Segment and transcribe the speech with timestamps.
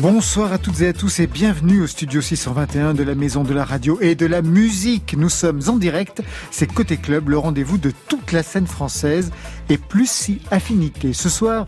[0.00, 3.52] Bonsoir à toutes et à tous et bienvenue au studio 621 de la Maison de
[3.52, 5.14] la Radio et de la Musique.
[5.14, 9.30] Nous sommes en direct, c'est Côté Club, le rendez-vous de toute la scène française
[9.68, 11.12] et plus si affinité.
[11.12, 11.66] Ce soir,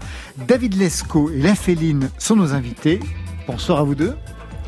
[0.49, 3.01] David Lescaut et La Féline sont nos invités.
[3.47, 4.17] Bonsoir à vous deux.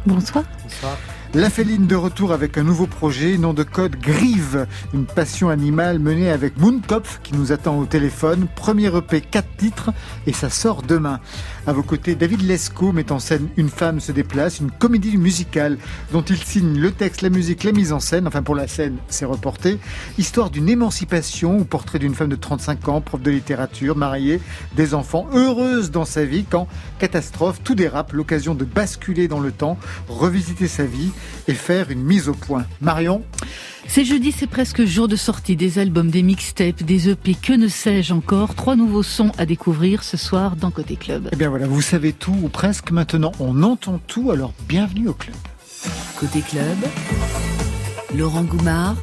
[0.04, 0.44] Bonsoir.
[0.62, 0.98] Bonsoir.
[1.36, 5.98] La Féline de retour avec un nouveau projet, nom de code Grive, une passion animale
[5.98, 8.46] menée avec Moonkopf qui nous attend au téléphone.
[8.54, 9.90] Premier EP, 4 titres
[10.28, 11.18] et ça sort demain.
[11.66, 15.76] À vos côtés, David Lescaut met en scène Une femme se déplace, une comédie musicale
[16.12, 18.28] dont il signe le texte, la musique, la mise en scène.
[18.28, 19.80] Enfin, pour la scène, c'est reporté.
[20.18, 24.40] Histoire d'une émancipation ou portrait d'une femme de 35 ans, prof de littérature, mariée,
[24.76, 26.68] des enfants, heureuse dans sa vie quand,
[27.00, 31.10] catastrophe, tout dérape, l'occasion de basculer dans le temps, revisiter sa vie
[31.48, 32.66] et faire une mise au point.
[32.80, 33.22] Marion
[33.86, 37.68] c'est jeudi, c'est presque jour de sortie des albums, des mixtapes, des EP, que ne
[37.68, 38.54] sais-je encore.
[38.54, 41.28] Trois nouveaux sons à découvrir ce soir dans Côté Club.
[41.32, 43.32] Eh bien voilà, vous savez tout ou presque maintenant.
[43.40, 45.36] On entend tout, alors bienvenue au club.
[46.18, 46.78] Côté Club,
[48.16, 48.96] Laurent Goumard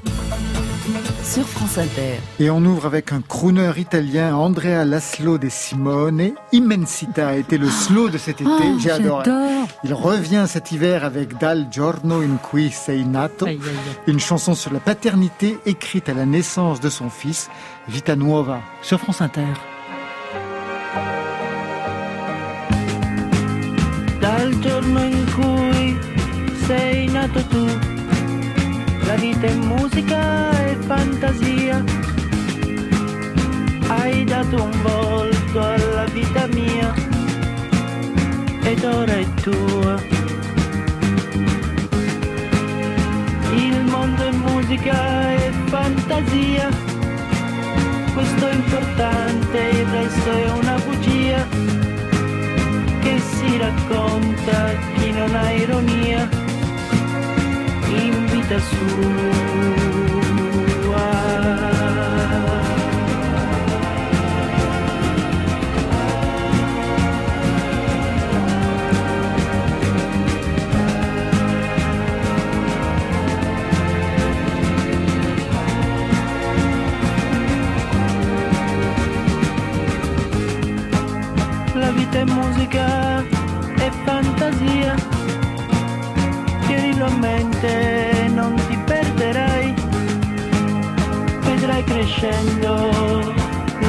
[1.23, 2.19] sur France Inter.
[2.39, 6.31] Et on ouvre avec un crooner italien, Andrea Laszlo de Simone.
[6.51, 8.49] Immensita a été le slow de cet été.
[8.49, 9.23] Oh, J'ai adoré.
[9.25, 9.67] j'adore.
[9.83, 14.13] Il revient cet hiver avec Dal giorno in cui sei nato, Aïe, aïe, aïe.
[14.13, 17.49] une chanson sur la paternité écrite à la naissance de son fils,
[17.87, 19.45] Vita Nuova, sur France Inter.
[24.19, 25.97] Dal giorno in cui
[26.67, 28.00] sei nato tu,
[29.11, 31.83] la vita è musica e fantasia.
[33.87, 36.93] Hai dato un volto alla vita mia
[38.63, 39.95] ed ora è tua.
[43.53, 46.69] Il mondo è musica e fantasia.
[48.13, 51.47] Questo è importante, il resto è una bugia
[53.01, 56.40] che si racconta chi non ha ironia
[58.51, 58.89] vita sua.
[81.73, 83.23] La vita è musica
[83.77, 84.95] e fantasia.
[86.67, 88.20] Tienilo a mente,
[91.71, 93.33] Vedrai crescendo,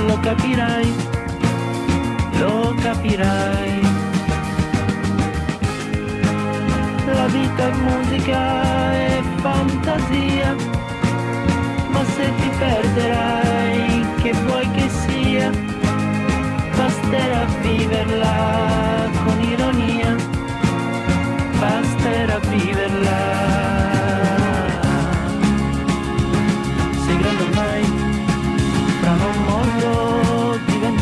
[0.06, 0.94] lo capirai,
[2.38, 3.80] lo capirai.
[7.06, 10.54] La vita è musica e fantasia.
[11.90, 15.50] Ma se ti perderai, che vuoi che sia?
[16.76, 20.16] basterà viverla con ironia,
[21.58, 23.51] basterà viverla.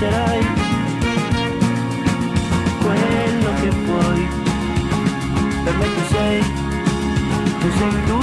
[0.01, 0.41] Diventerai
[2.81, 4.29] quello che vuoi.
[5.65, 6.41] Per me tu sei,
[7.61, 8.20] tu sei tutto,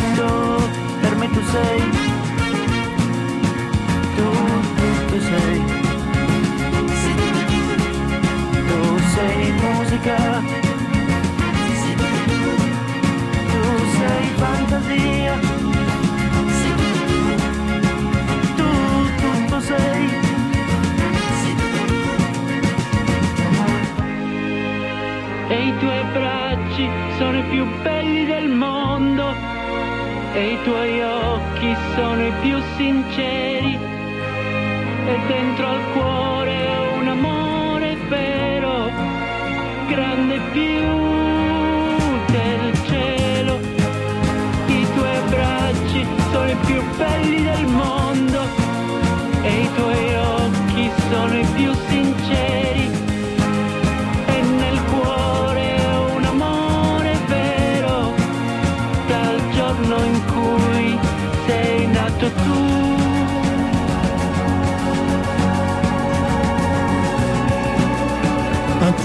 [30.57, 33.78] i tuoi occhi sono i più sinceri,
[35.06, 35.87] e dentro al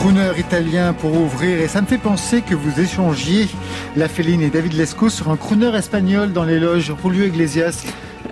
[0.03, 3.49] crooner italien pour ouvrir et ça me fait penser que vous échangiez
[3.95, 7.85] La Féline et David Lescaut sur un crooner espagnol dans les loges, Julio Iglesias.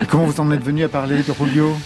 [0.08, 1.76] Comment vous en êtes venu à parler de Julio?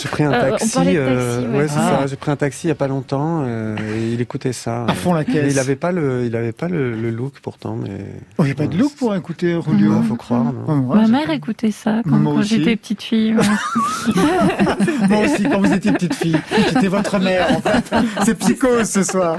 [0.00, 0.78] J'ai pris un Euh, taxi.
[0.78, 1.58] euh, taxi, ouais.
[1.58, 1.98] ouais, c'est Ah.
[2.00, 2.06] ça.
[2.06, 4.84] J'ai pris un taxi il y a pas longtemps euh, et il écoutait ça.
[4.86, 5.44] À fond la caisse.
[5.44, 8.04] Mais il avait pas le, il avait pas le, le look pourtant, mais.
[8.38, 9.94] Oh, il n'y a pas de look pour écouter Julio.
[9.94, 10.52] Ouais, faut croire.
[10.68, 13.34] Ma mère écoutait ça quand, j'étais petite fille.
[13.34, 13.44] ouais.
[15.08, 16.38] Moi aussi, quand vous étiez petite fille.
[16.68, 17.94] J'étais votre mère, en fait.
[18.24, 19.38] C'est psychose ce soir.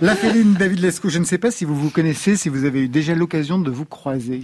[0.00, 2.82] La Féline David Lescaut, je ne sais pas si vous vous connaissez, si vous avez
[2.84, 4.42] eu déjà l'occasion de vous croiser.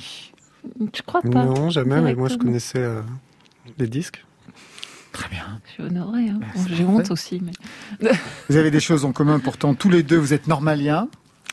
[0.95, 1.45] Je crois pas.
[1.45, 2.01] Non, jamais.
[2.01, 3.01] Mais moi, je connaissais euh,
[3.79, 4.25] les disques.
[5.13, 5.61] Très bien.
[5.67, 6.29] Je suis honorée.
[6.29, 6.39] hein.
[6.41, 7.43] Bah, J'ai honte aussi.
[7.43, 8.11] Mais...
[8.49, 9.75] Vous avez des choses en commun pourtant.
[9.75, 11.09] Tous les deux, vous êtes normaliens.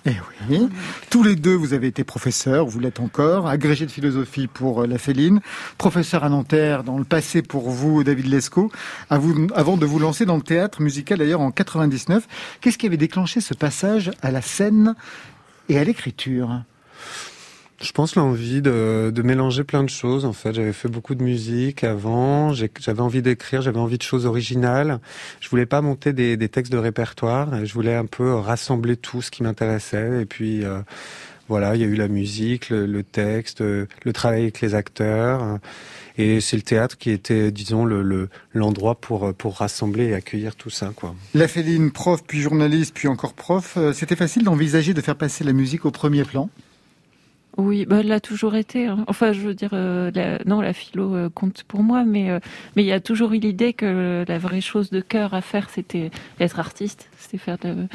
[0.05, 0.11] Eh
[0.49, 0.69] oui.
[1.09, 4.87] Tous les deux, vous avez été professeurs, vous l'êtes encore, agrégé de philosophie pour euh,
[4.87, 5.41] la Féline,
[5.77, 8.71] professeur à Nanterre dans le passé pour vous, David Lescaut,
[9.09, 12.25] avant de vous lancer dans le théâtre musical d'ailleurs en 99.
[12.61, 14.95] Qu'est-ce qui avait déclenché ce passage à la scène
[15.67, 16.61] et à l'écriture?
[17.79, 20.25] Je pense l'envie de, de mélanger plein de choses.
[20.25, 22.51] En fait, j'avais fait beaucoup de musique avant.
[22.51, 23.61] J'avais envie d'écrire.
[23.61, 24.99] J'avais envie de choses originales.
[25.41, 27.63] Je voulais pas monter des, des textes de répertoire.
[27.65, 30.23] Je voulais un peu rassembler tout ce qui m'intéressait.
[30.23, 30.79] Et puis euh,
[31.49, 34.73] voilà, il y a eu la musique, le, le texte, euh, le travail avec les
[34.73, 35.59] acteurs.
[36.17, 40.55] Et c'est le théâtre qui était, disons, le le- l'endroit pour pour rassembler et accueillir
[40.55, 41.13] tout ça, quoi.
[41.35, 45.43] La Féline, prof, puis journaliste, puis encore prof, euh, c'était facile d'envisager de faire passer
[45.43, 46.49] la musique au premier plan?
[47.57, 48.85] Oui, bah, elle l'a toujours été.
[48.87, 49.03] hein.
[49.07, 52.39] Enfin, je veux dire, euh, la- non, la philo euh, compte pour moi, mais euh,
[52.75, 55.69] mais il y a toujours eu l'idée que la vraie chose de cœur à faire,
[55.69, 57.87] c'était être artiste, c'était faire de, de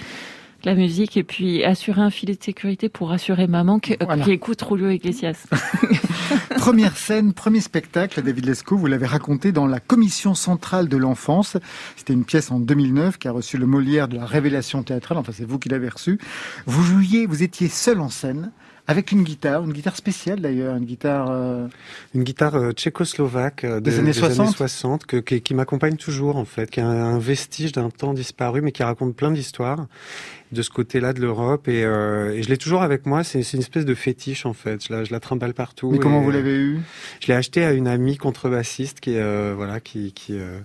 [0.64, 4.24] la musique et puis assurer un filet de sécurité pour rassurer maman qui, Voilà.
[4.24, 5.46] qui écoute Julio Iglesias.
[6.56, 11.56] Première scène, premier spectacle, David Lescaut, vous l'avez raconté dans la Commission centrale de l'enfance.
[11.96, 15.18] C'était une pièce en 2009 qui a reçu le Molière de la révélation théâtrale.
[15.18, 16.18] Enfin, c'est vous qui l'avez reçu.
[16.66, 18.50] Vous jouiez, vous étiez seul en scène
[18.86, 21.28] avec une guitare, une guitare spéciale d'ailleurs, une guitare.
[21.30, 21.66] euh,
[22.14, 24.54] Une guitare euh, tchécoslovaque euh, Des années 60?
[24.56, 28.12] 60, que, qui, qui m'accompagne toujours en fait, qui est un, un vestige d'un temps
[28.14, 29.86] disparu, mais qui raconte plein d'histoires
[30.52, 31.66] de ce côté-là de l'Europe.
[31.68, 33.24] Et, euh, et je l'ai toujours avec moi.
[33.24, 34.86] C'est une espèce de fétiche en fait.
[34.86, 35.90] Je la, je la trimballe partout.
[35.90, 36.80] Mais comment vous l'avez eu
[37.20, 40.58] Je l'ai acheté à une amie contrebassiste qui, euh, voilà, qui, qui, euh,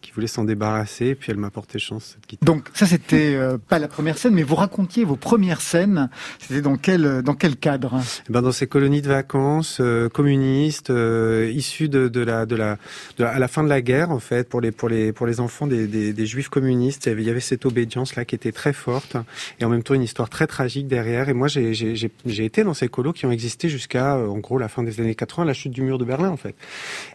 [0.00, 1.06] qui voulait s'en débarrasser.
[1.06, 2.46] Et puis elle m'a porté chance cette guitare.
[2.46, 6.08] Donc ça, c'était euh, pas la première scène, mais vous racontiez vos premières scènes.
[6.38, 8.00] C'était dans quel dans quel cadre?
[8.28, 12.56] Eh ben dans ces colonies de vacances euh, communistes euh, issues de, de la de
[12.56, 12.78] la
[13.18, 15.26] de la- à la fin de la guerre en fait pour les pour les pour
[15.26, 18.14] les enfants des, des, des juifs communistes il y avait, il y avait cette obédience
[18.16, 19.16] là qui était très forte
[19.60, 21.28] et en même temps une histoire très tragique derrière.
[21.28, 24.68] Et moi j'ai été dans ces colos qui ont existé jusqu'à euh, en gros la
[24.68, 26.54] fin des années 80 la chute du mur de Berlin en fait.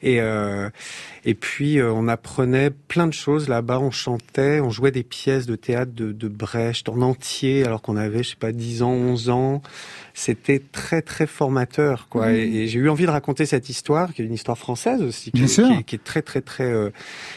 [0.02, 0.70] Et euh,
[1.26, 3.80] et puis euh, on apprenait plein de choses là-bas.
[3.80, 7.98] On chantait on jouait des pièces de théâtre de, de Brecht en entier alors qu'on
[7.98, 9.62] avait je sais pas 10 ans 11 ans.
[10.14, 12.32] C'était très très formateur quoi.
[12.34, 15.32] Et, et j'ai eu envie de raconter cette histoire qui est une histoire française aussi
[15.32, 15.68] qui, Bien est- sûr.
[15.70, 16.90] qui qui est très très très euh,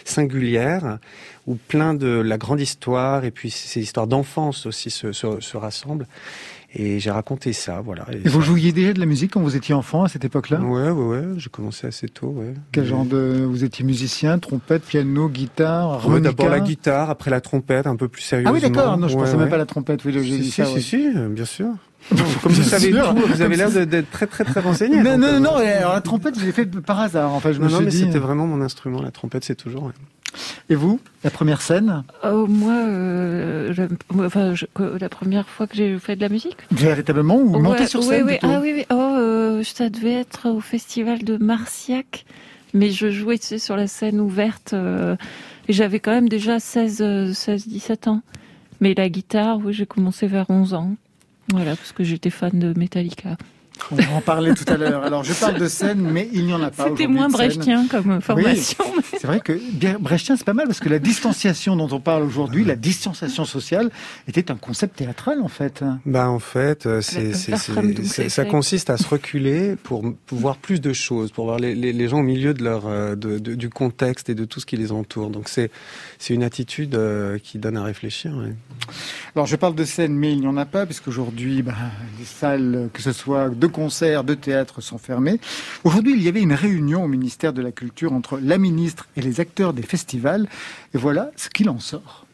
[0.05, 0.99] singulière
[1.46, 5.56] où plein de la grande histoire et puis ces histoires d'enfance aussi se, se, se
[5.56, 6.06] rassemblent
[6.72, 9.75] et j'ai raconté ça voilà Et vous jouiez déjà de la musique quand vous étiez
[9.75, 10.60] enfant à cette époque-là?
[10.60, 14.84] Ouais ouais ouais j'ai commencé assez tôt ouais Quel genre de vous étiez musicien, trompette,
[14.84, 18.60] piano, guitare, Ouais, d'abord la guitare après la trompette un peu plus Ah sérieusement oui,
[18.60, 18.96] d'accord.
[18.98, 19.38] Non, je Ouais, pensais ouais.
[19.40, 20.04] même pas à la trompette.
[20.04, 20.66] Oui, j'ai si, dit si, ça.
[20.66, 21.66] si, si, euh, bien sûr
[22.43, 23.14] comme vous savez sûr.
[23.14, 25.02] tout, vous avez l'air d'être très très très renseigné.
[25.02, 27.31] Non, non, euh, non, alors la trompette, je l'ai fait par hasard.
[27.34, 27.98] Enfin, je me non, non, suis mais dit.
[27.98, 29.02] c'était vraiment mon instrument.
[29.02, 29.93] La trompette, c'est toujours.
[30.32, 30.75] Ouais.
[30.75, 33.82] Et vous, la première scène, Oh, moi, euh, je-
[34.15, 34.67] moi, enfin, je-
[34.99, 36.56] la première fois que j'ai fait de la musique.
[36.71, 38.32] véritablement, ou Ouais, sur oui, scène oui.
[38.38, 38.85] plutôt Ah oui, oui.
[38.91, 42.25] Oh, euh, ça devait être au festival de Marciac,
[42.75, 45.17] mais je jouais tu sais, sur la scène ouverte euh,
[45.69, 48.22] et j'avais quand même déjà 16, euh, 16, 17 ans.
[48.81, 50.94] Mais la guitare, oui, j'ai commencé vers 11 ans.
[51.51, 53.37] Voilà, parce que j'étais fan de Metallica.
[53.93, 55.03] On va en parler tout à l'heure.
[55.05, 56.84] Alors, je parle de scène, mais il n'y en a pas.
[56.84, 58.84] C'était aujourd'hui moins brechtien comme formation.
[59.13, 59.58] C'est vrai que
[59.99, 63.91] brechtien, c'est pas mal parce que la distanciation dont on parle aujourd'hui, la distanciation sociale,
[64.29, 65.84] était un concept théâtral en fait.
[66.06, 70.81] Bah en fait, euh, c'est, c'est, c'est- ça consiste à se reculer pour, voir plus
[70.81, 73.55] de choses, pour voir les, les, les gens au milieu de leur euh, de, de-
[73.55, 75.31] du contexte et de tout ce qui les entoure.
[75.31, 75.70] Donc c'est
[76.19, 78.32] c'est une attitude euh, qui donne à réfléchir.
[78.37, 78.55] ouais.
[79.37, 81.75] Alors, je parle de scène, mais il n'y en a pas puisqu'aujourd'hui, ben,
[82.19, 85.41] les salles, que ce soit de concerts, de théâtre, sont fermées.
[85.84, 89.22] Aujourd'hui, il y avait une réunion au ministère de la Culture entre la ministre et
[89.22, 90.48] les acteurs des festivals.
[90.94, 92.27] Et voilà ce qu'il en sort.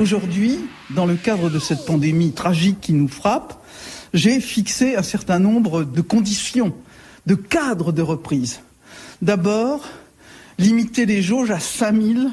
[0.00, 3.60] Aujourd'hui, dans le cadre de cette pandémie tragique qui nous frappe,
[4.14, 6.72] j'ai fixé un certain nombre de conditions,
[7.26, 8.60] de cadres de reprise.
[9.22, 9.84] D'abord,
[10.58, 12.30] limiter les jauges à 5000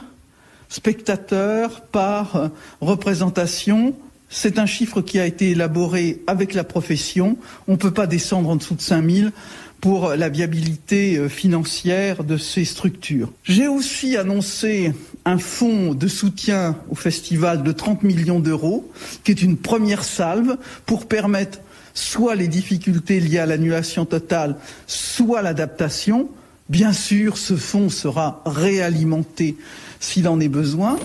[0.70, 2.48] spectateurs par euh,
[2.82, 3.96] représentation.
[4.29, 7.38] C'est un chiffre qui a été élaboré avec la profession.
[7.67, 9.32] On ne peut pas descendre en dessous de 5000
[9.82, 13.32] pour la viabilité euh, financière de ces structures.
[13.44, 14.94] J'ai aussi annoncé
[15.25, 18.89] un fonds de soutien au festival de 30 millions d'euros,
[19.24, 21.60] qui est une première salve pour permettre
[21.94, 26.29] soit les difficultés liées à l'annulation totale, soit l'adaptation.
[26.67, 29.55] Bien sûr, ce fonds sera réalimenté
[30.00, 30.98] s'il en est besoin.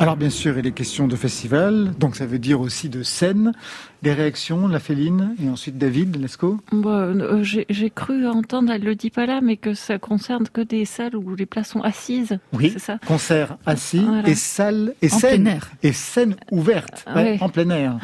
[0.00, 3.52] Alors bien sûr, il est question de festival, donc ça veut dire aussi de scène.
[4.00, 9.10] Des réactions, la Féline et ensuite David Lescaut euh, J'ai cru entendre, elle le dit
[9.10, 12.38] pas là, mais que ça concerne que des salles où les places sont assises.
[12.54, 12.98] Oui, c'est ça?
[13.06, 15.70] concert assis et salle et en scène plein air.
[15.82, 17.36] et scène ouverte Ouais.
[17.42, 17.98] en plein air.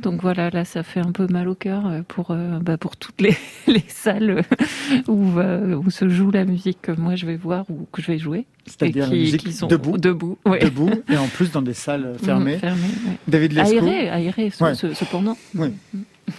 [0.00, 2.96] Donc voilà, là, ça fait un peu mal au cœur euh, pour, euh, bah, pour
[2.96, 3.36] toutes les,
[3.68, 4.42] les salles
[5.06, 8.08] où, euh, où se joue la musique que moi je vais voir ou que je
[8.08, 8.44] vais jouer.
[8.66, 10.58] C'est-à-dire la musique sont debout, Debout, ouais.
[10.58, 12.56] debout et en plus dans des salles fermées.
[12.56, 13.16] Mmh, fermées, ouais.
[13.28, 14.74] David Lescaut Aéré, aéré, ce- Ouais.
[14.74, 15.36] ce- cependant.
[15.54, 15.68] Oui.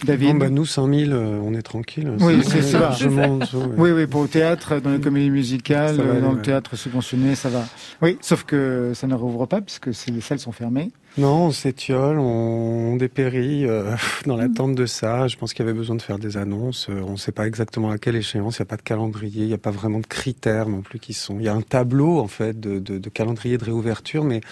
[0.04, 2.10] David Bon, bah, nous, 5000, euh, on est tranquille.
[2.20, 2.90] Oui, c'est ça.
[2.90, 3.46] ouais.
[3.78, 7.36] Oui, oui, pour le théâtre, dans les comédies musicales, Ça va dans le théâtre subventionné,
[7.36, 7.64] ça va.
[8.02, 10.90] Oui, sauf que ça ne rouvre pas puisque les salles sont fermées.
[11.18, 13.96] Non, on s'étiole, on, dépérit euh,
[14.26, 15.28] dans l'attente de ça.
[15.28, 16.88] Je pense qu'il y avait besoin de faire des annonces.
[16.90, 18.58] Euh, On ne sait pas exactement à quelle échéance.
[18.58, 20.98] Il n'y a pas de calendrier, il n'y a pas vraiment de critères non plus
[20.98, 21.38] qui sont.
[21.38, 24.42] Il y a un tableau en fait de, calendrier de réouverture, mais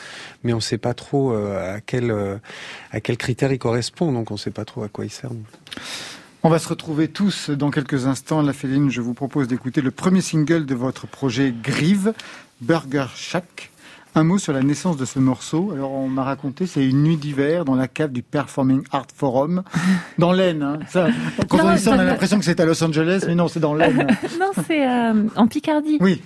[0.43, 2.11] mais on ne sait pas trop euh, à quel
[2.93, 4.11] à quel critère il correspond.
[4.11, 5.31] Donc on ne sait pas trop à quoi il sert.
[6.43, 8.41] On va se retrouver tous dans quelques instants.
[8.41, 12.15] La Féline, je vous propose d'écouter le premier single de votre projet Grive,
[12.63, 13.71] Burger Shack.
[14.17, 15.73] Un mot sur la naissance de ce morceau.
[15.73, 19.65] Alors, on m'a raconté, c'est une nuit d'hiver dans la cave du Performing Art Forum,
[20.19, 20.63] dans l'Aisne.
[20.63, 20.79] hein.
[20.89, 21.09] Ça,
[21.49, 23.49] quand Non, on dit ça, on a l'impression que c'est à Los Angeles, mais non,
[23.49, 24.07] c'est dans l'Aisne.
[24.41, 25.99] Non, c'est euh, en Picardie.
[26.01, 26.23] Oui,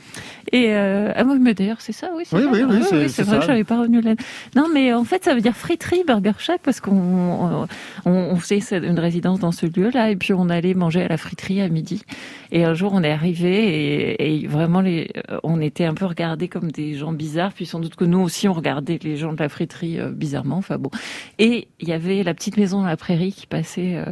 [0.52, 2.24] Et euh, ah oui, mais d'ailleurs c'est ça, oui.
[2.26, 4.14] c'est Oui, oui, oui, Ah c'est- vrai que j'avais pas revenu là.
[4.56, 7.66] Non, mais en fait ça veut dire friterie Burger Shack parce qu'on
[8.06, 11.16] on, on faisait une résidence dans ce lieu-là et puis on allait manger à la
[11.16, 12.02] friterie à midi.
[12.50, 15.10] Et un jour on est arrivé et, et vraiment les,
[15.42, 17.52] on était un peu regardés comme des gens bizarres.
[17.52, 20.56] Puis sans doute que nous aussi on regardait les gens de la friterie euh, bizarrement.
[20.56, 20.90] Enfin bon.
[21.38, 24.04] Et il y avait la petite maison dans la prairie qui passait euh,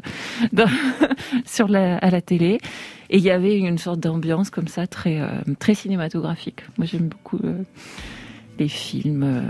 [0.52, 0.66] dans-
[1.47, 2.59] sur la, à la télé.
[3.10, 6.62] Et il y avait une sorte d'ambiance comme ça, très, euh, très cinématographique.
[6.78, 7.62] Moi, j'aime beaucoup euh,
[8.58, 9.40] les films, euh,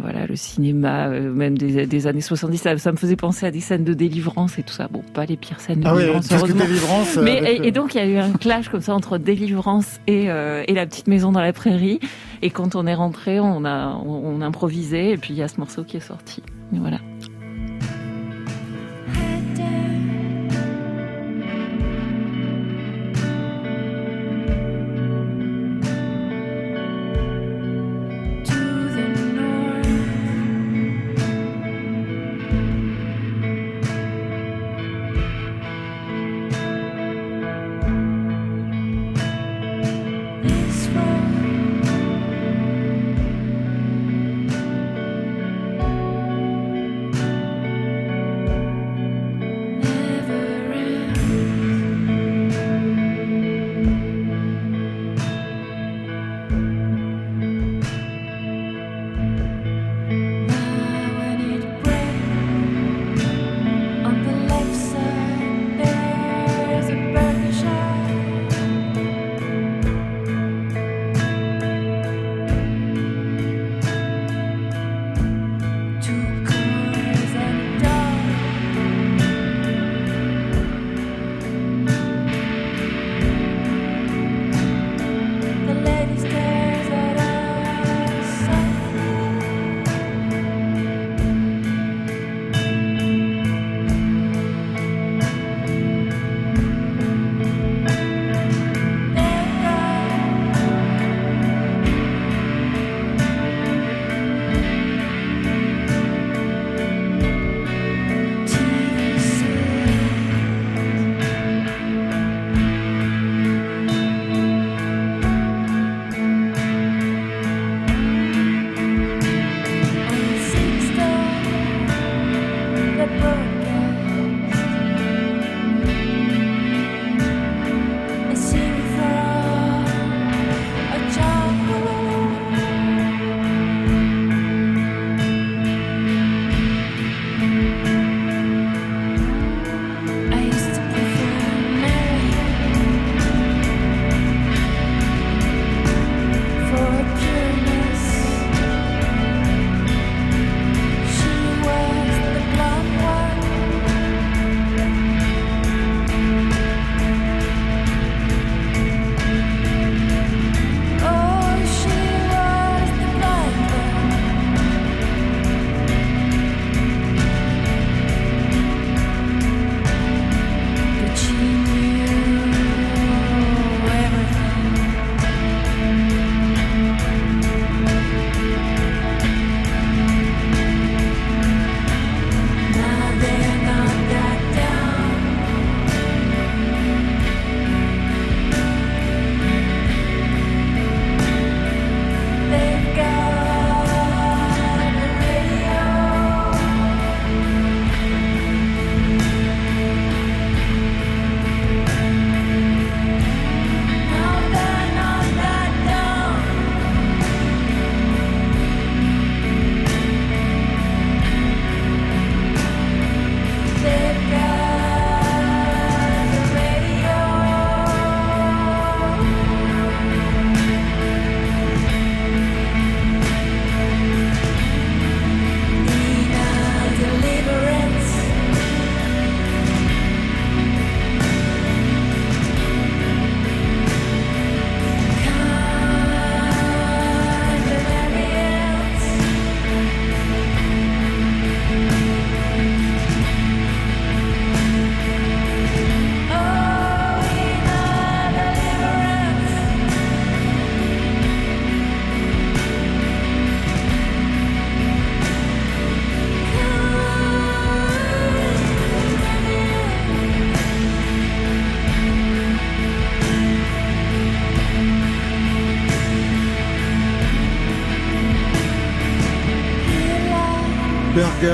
[0.00, 2.58] voilà, le cinéma, même des, des années 70.
[2.58, 4.88] Ça, ça me faisait penser à des scènes de délivrance et tout ça.
[4.90, 6.64] Bon, pas les pires scènes de ah oui, délivrance, que heureusement.
[6.64, 7.16] délivrance.
[7.16, 10.00] Mais, avec, et, et donc, il y a eu un clash comme ça entre délivrance
[10.06, 12.00] et, et la petite maison dans la prairie.
[12.42, 15.48] Et quand on est rentré, on a, on, on improvisait et puis il y a
[15.48, 16.42] ce morceau qui est sorti.
[16.74, 16.98] Et voilà.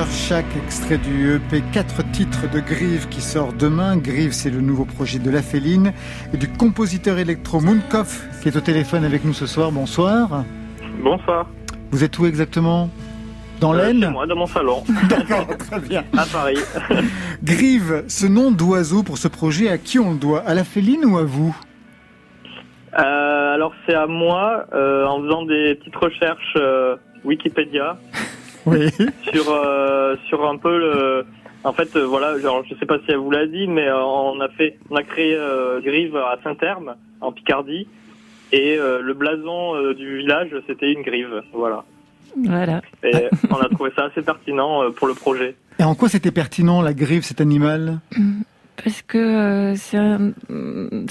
[0.07, 3.97] Burger Shack, extrait du EP 4 titres de Grieve qui sort demain.
[3.97, 5.93] Grieve, c'est le nouveau projet de La Féline
[6.33, 9.73] et du compositeur électro Moonkopf qui est au téléphone avec nous ce soir.
[9.73, 10.45] Bonsoir.
[11.03, 11.49] Bonsoir.
[11.91, 12.91] Vous êtes où exactement?
[13.61, 16.05] Dans Euh, moi, dans mon salon, D'accord, très bien.
[16.17, 16.59] à Paris.
[17.43, 20.43] Grieve, ce nom d'oiseau pour ce projet, à qui on le doit?
[20.47, 21.57] À La Féline ou à vous?
[22.99, 27.97] Euh, alors c'est à moi, euh, en faisant des petites recherches euh, Wikipédia
[28.67, 28.91] Oui.
[29.33, 31.27] sur euh, sur un peu le.
[31.65, 34.01] En fait, euh, voilà, genre, je sais pas si elle vous l'a dit, mais euh,
[34.05, 37.89] on a fait, on a créé euh, Grive à Saint-Terme, en Picardie,
[38.53, 41.85] et euh, le blason euh, du village, c'était une grive, voilà.
[42.45, 42.83] Voilà.
[43.03, 45.57] Et on a trouvé ça assez pertinent euh, pour le projet.
[45.79, 47.99] Et en quoi c'était pertinent, la grive, cet animal?
[48.83, 50.33] Parce que euh, c'est un,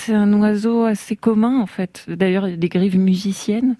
[0.10, 2.06] un oiseau assez commun en fait.
[2.08, 3.75] D'ailleurs, il y a des grives musiciennes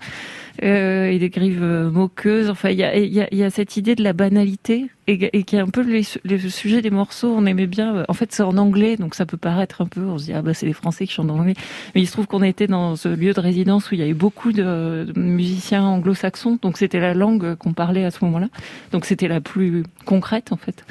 [0.64, 2.50] euh, et des grives euh, moqueuses.
[2.50, 5.56] Enfin, il y a, y, a, y a cette idée de la banalité et, qui
[5.56, 7.34] est un peu les sujets des morceaux.
[7.38, 7.96] On aimait bien.
[7.98, 10.02] euh, En fait, c'est en anglais, donc ça peut paraître un peu.
[10.02, 11.56] On se dit ah bah c'est les Français qui chantent en anglais.
[11.94, 14.14] Mais il se trouve qu'on était dans ce lieu de résidence où il y avait
[14.14, 18.48] beaucoup de musiciens anglo-saxons, donc c'était la langue qu'on parlait à ce moment-là.
[18.92, 20.84] Donc c'était la plus concrète en fait.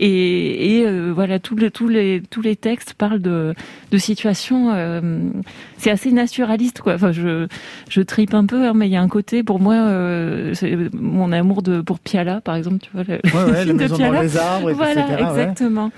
[0.00, 3.54] Et, et euh, voilà, tous les, tous, les, tous les textes parlent de,
[3.90, 4.70] de situations.
[4.74, 5.00] euh,
[5.76, 6.94] c'est assez naturaliste, quoi.
[6.94, 7.46] Enfin, je,
[7.88, 10.76] je tripe un peu, hein, mais il y a un côté, pour moi, euh, c'est
[10.94, 13.02] mon amour de, pour Piala, par exemple, tu vois.
[13.02, 14.22] Le, Ouais, ouais, la film de maison dans Piala.
[14.22, 15.14] les arbres, et Voilà, etc.
[15.22, 15.28] ouais.
[15.28, 15.90] exactement.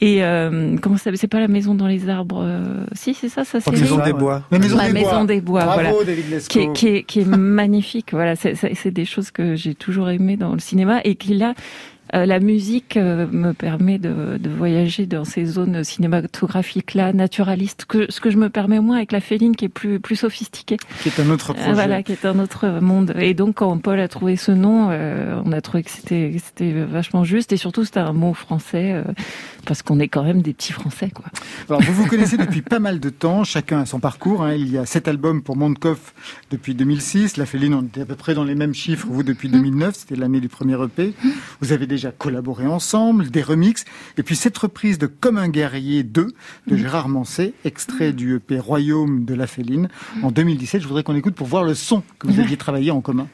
[0.00, 2.42] Et euh, comment ça C'est pas la maison dans les arbres.
[2.44, 3.70] euh, Si, c'est ça, ça c'est.
[3.74, 4.12] c'est Maison des ouais.
[4.12, 4.42] Bois.
[4.50, 5.24] La maison La des maison bois.
[5.26, 6.52] des bois, Bravo, voilà David Lescaut.
[6.52, 8.08] qui est, qui est, qui est magnifique.
[8.12, 11.34] Voilà, c'est- c'est c'est des choses que j'ai toujours aimées dans le cinéma et qui
[11.34, 11.54] là,
[12.14, 17.84] euh, la musique euh, me permet de, de voyager dans ces zones cinématographiques là, naturalistes,
[17.86, 20.76] que ce que je me permets moins avec la féline qui est plus plus sophistiquée.
[21.02, 21.72] Qui est un autre Euh, projet.
[21.72, 23.14] voilà, qui est un autre monde.
[23.18, 24.88] Et donc quand Paul a trouvé ce nom,
[25.44, 26.32] on a trouvé que c'était
[26.90, 29.02] vachement juste et surtout c'était un mot français
[29.66, 31.24] parce qu'on est quand même des petits Français quoi.
[31.68, 34.42] Alors, vous vous connaissez depuis pas mal de temps, chacun a son parcours.
[34.44, 34.54] hein.
[34.54, 36.14] Il y a sept albums pour Mondkoff
[36.50, 37.36] depuis 2006.
[37.36, 40.16] La Féline, on était à peu près dans les mêmes chiffres, vous depuis 2009, c'était
[40.16, 41.12] l'année du premier EP.
[41.60, 43.84] Vous avez déjà collaboré ensemble, des remixes.
[44.16, 46.28] Et puis cette reprise de Comme un guerrier 2
[46.66, 49.88] de Gérard Manset, extrait du EP Royaume de la Féline
[50.22, 50.82] en 2017.
[50.82, 53.28] Je voudrais qu'on écoute pour voir le son que vous aviez travaillé en commun.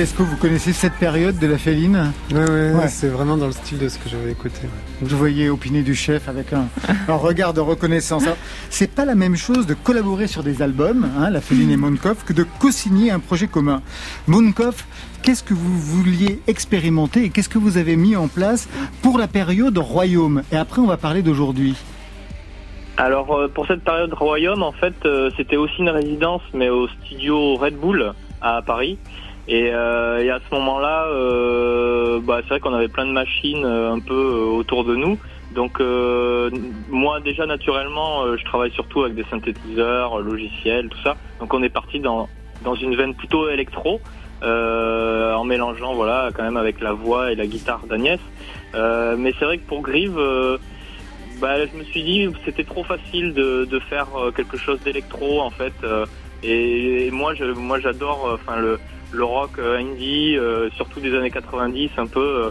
[0.00, 2.88] Lescaut, vous connaissez cette période de la Féline Ouais, ouais, Ouais.
[2.88, 4.60] c'est vraiment dans le style de ce que j'avais écouté.
[4.62, 4.68] ouais.
[5.02, 6.68] Vous voyez opiner du chef avec un,
[7.06, 8.24] un regard de reconnaissance.
[8.70, 12.24] C'est pas la même chose de collaborer sur des albums, hein, la Féline et Moonkopf,
[12.24, 13.82] que de co-signer un projet commun.
[14.26, 14.86] Moonkopf,
[15.20, 18.70] qu'est-ce que vous vouliez expérimenter et qu'est-ce que vous avez mis en place
[19.02, 20.44] pour la période Royaume?
[20.50, 21.74] Et après, on va parler d'aujourd'hui.
[22.96, 26.88] Alors euh, pour cette période Royaume, en fait, euh, c'était aussi une résidence, mais au
[26.88, 28.96] studio Red Bull à Paris.
[29.50, 33.64] Et, euh, et à ce moment-là, euh, bah, c'est vrai qu'on avait plein de machines
[33.64, 35.18] euh, un peu autour de nous.
[35.50, 35.80] Donc
[36.88, 41.16] moi déjà naturellement, je travaille surtout avec des synthétiseurs, logiciels, tout ça.
[41.40, 42.28] Donc on est parti dans
[42.62, 44.00] dans une veine plutôt électro,
[44.44, 48.20] en mélangeant voilà quand même avec la voix et la guitare d'Agnès.
[48.74, 50.16] Mais c'est vrai que pour Grive,
[51.40, 55.50] bah, je me suis dit c'était trop facile de, de faire quelque chose d'électro en
[55.50, 55.74] fait.
[56.44, 58.78] et, moi, je, moi j'adore enfin le,
[59.12, 62.20] le rock euh, indie, euh, surtout des années 90 un peu.
[62.20, 62.50] euh,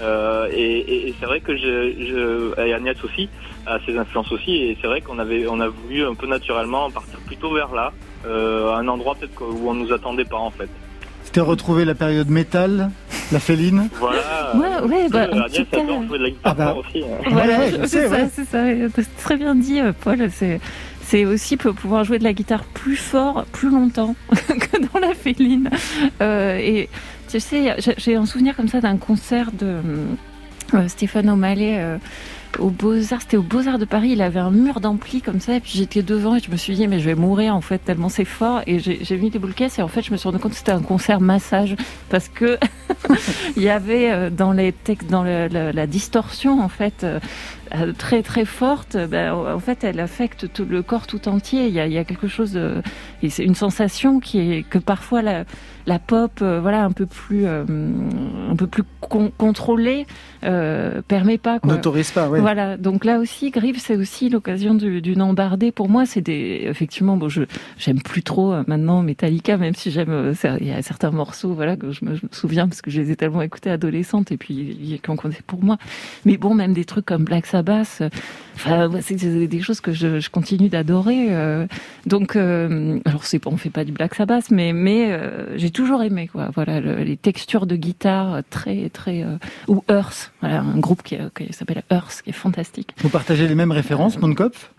[0.00, 1.62] euh, et et- et c'est vrai que je,
[2.06, 3.28] je et Agnès aussi
[3.66, 4.54] a ses influences aussi.
[4.54, 7.92] Et c'est vrai qu'on avait on a voulu un peu naturellement partir plutôt vers là,
[8.26, 10.68] euh, un endroit peut-être où on nous attendait pas en fait.
[11.24, 12.90] C'était retrouver la période métal,
[13.32, 13.88] la Féline.
[13.98, 14.54] Voilà.
[14.54, 16.76] Ouais, ouais, bah, en Agnès adore jouer de la guitare Ah bah.
[16.78, 17.02] aussi.
[17.02, 17.28] hein.
[17.30, 18.28] Voilà, Ouais, c'est ça, ouais.
[18.32, 18.64] c'est ça.
[18.94, 20.28] T'as Très bien dit, euh, Paul.
[20.30, 20.60] C'est
[21.08, 25.14] c'est aussi pour pouvoir jouer de la guitare plus fort, plus longtemps que dans la
[25.14, 25.70] féline.
[26.20, 26.88] Euh, et
[27.28, 29.80] tu sais, j'ai- un souvenir comme ça d'un concert de
[30.74, 31.76] euh, Stéphane O'Malley.
[31.78, 31.98] euh,
[32.58, 35.60] aux Beaux-Arts, c'était aux Beaux-Arts de Paris, il avait un mur d'ampli comme ça, et
[35.60, 38.08] puis j'étais devant et je me suis dit, mais je vais mourir en fait, tellement
[38.08, 38.62] c'est fort.
[38.66, 40.72] Et j'ai mis des boules et en fait, je me suis rendu compte que c'était
[40.72, 41.76] un concert massage
[42.08, 42.58] parce que
[43.58, 47.04] il y avait euh, dans les textes, dans la distorsion en fait.
[47.74, 51.66] Euh, euh, très très forte, ben, en fait, elle affecte tout le corps tout entier.
[51.66, 52.82] Il y a, il y a quelque chose, de,
[53.28, 55.44] c'est une sensation qui est que parfois la,
[55.86, 57.64] la pop, euh, voilà, un peu plus, euh,
[58.50, 60.06] un peu plus con- contrôlée,
[60.44, 61.60] euh, permet pas.
[61.64, 62.40] N'autorise pas, ouais.
[62.40, 65.70] Voilà, donc là aussi, Grive, c'est aussi l'occasion du- d'une embardée.
[65.72, 67.42] Pour moi, c'est des, effectivement, bon, je
[67.78, 71.92] j'aime plus trop maintenant Metallica, même si j'aime, il y a certains morceaux, voilà, que
[71.92, 74.54] je me, je me souviens parce que je les ai tellement écoutés adolescente et puis
[74.54, 75.76] il y a qu'on comptait pour moi.
[76.24, 78.02] Mais bon, même des trucs comme Black Sabbath,
[78.56, 79.14] enfin, c'est
[79.46, 81.26] des choses que je, je continue d'adorer.
[81.30, 81.66] euh,
[82.06, 86.02] donc, euh, alors c'est on fait pas du Black Sabbath, mais mais euh, j'ai toujours
[86.02, 86.48] aimé, quoi.
[86.54, 89.36] Voilà, le- les textures de guitare très très euh,
[89.68, 92.90] ou Earth, voilà, un groupe qui, qui s'appelle Earth, qui est fantastique.
[92.98, 94.72] Vous partagez les mêmes références, Mondkopf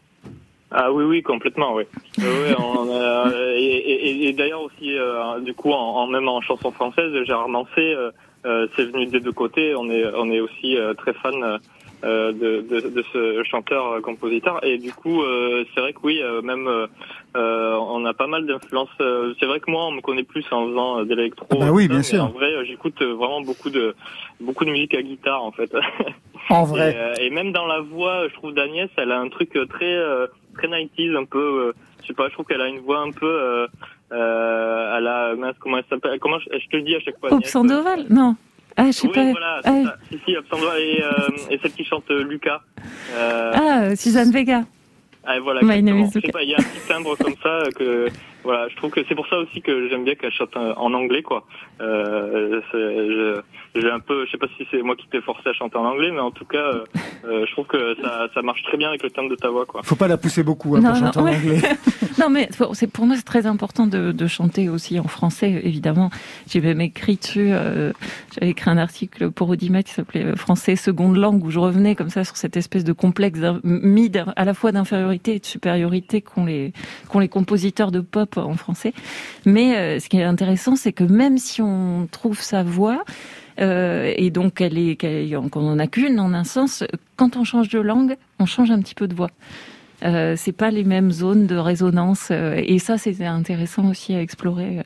[0.71, 1.83] Ah oui, oui, complètement, oui.
[2.17, 6.27] Oui, oui, on, euh, et et- et d'ailleurs aussi, euh, du coup, en, en- même
[6.27, 8.11] en chanson française, Gérard Manset, euh,
[8.45, 9.75] euh, c'est venu des deux côtés.
[9.75, 11.57] On est, on est aussi euh, très fan euh,
[12.03, 14.63] de, de, de ce chanteur-compositeur.
[14.63, 16.88] Et du coup, euh, c'est vrai que oui, euh, même euh,
[17.36, 18.89] euh, on a pas mal d'influences.
[19.01, 21.47] Euh, c'est vrai que moi, on me connaît plus en faisant euh, de l'électro.
[21.51, 22.23] Ah bah oui, bien sûr.
[22.23, 23.95] En vrai, euh, j'écoute euh, vraiment beaucoup de
[24.39, 25.71] beaucoup de musique à guitare, en fait.
[26.49, 26.95] En Et, vrai.
[26.97, 29.93] euh, et même dans la voix, je trouve d'Agnès, elle a un truc euh, très
[29.93, 31.39] euh, très 90s, un peu.
[31.39, 33.25] euh, je sais pas, je trouve qu'elle a une voix un peu.
[33.27, 33.67] Euh,
[34.13, 37.19] euh, elle a mince, comment elle s'appelle Comment je, je te le dis à chaque
[37.19, 37.33] fois.
[37.33, 37.49] Agnès.
[37.51, 38.36] Sandoval Non.
[38.77, 39.31] Ah, je sais Oui, pas.
[39.31, 39.95] voilà, c'est Ah, ça.
[40.09, 41.09] Si, si, et, euh,
[41.49, 42.61] et celle qui chante euh, Lucas.
[43.13, 44.63] Euh, ah, Suzanne Vega.
[45.25, 46.31] ah, voilà, My name is Lucas.
[46.31, 48.07] pas, il y a un petit timbre comme ça euh, que
[48.47, 50.93] voilà, je trouve que c'est pour ça aussi que j'aime bien qu'elle chante euh, en
[50.93, 51.45] anglais quoi.
[51.81, 53.41] Euh, c'est- je-
[53.75, 55.86] j'ai un peu, je sais pas si c'est moi qui t'ai forcé à chanter en
[55.86, 56.83] anglais, mais en tout cas, euh,
[57.25, 59.65] euh, je trouve que ça, ça marche très bien avec le timbre de ta voix
[59.65, 59.81] quoi.
[59.83, 61.60] Faut pas la pousser beaucoup hein, Non, pour non, chanter en anglais.
[62.19, 65.62] Non, mais pour, c'est, pour moi, c'est très important de, de chanter aussi en français,
[65.63, 66.10] évidemment.
[66.47, 67.91] J'ai même écrit dessus, euh,
[68.33, 71.93] j'avais écrit un article pour Audimat qui s'appelait euh, Français seconde langue, où je revenais
[71.93, 76.21] comme ça sur cette espèce de complexe mis à la fois d'infériorité et de supériorité
[76.21, 76.73] qu'ont les,
[77.10, 78.93] qu'ont les compositeurs de pop en français.
[79.45, 83.04] Mais euh, ce qui est intéressant, c'est que même si on trouve sa voix,
[83.60, 86.84] euh, et donc qu'on en a qu'une en un sens,
[87.15, 89.32] quand on change de langue, on change un petit peu de voix.
[90.04, 94.21] Euh, c'est pas les mêmes zones de résonance euh, et ça c'est intéressant aussi à
[94.21, 94.84] explorer.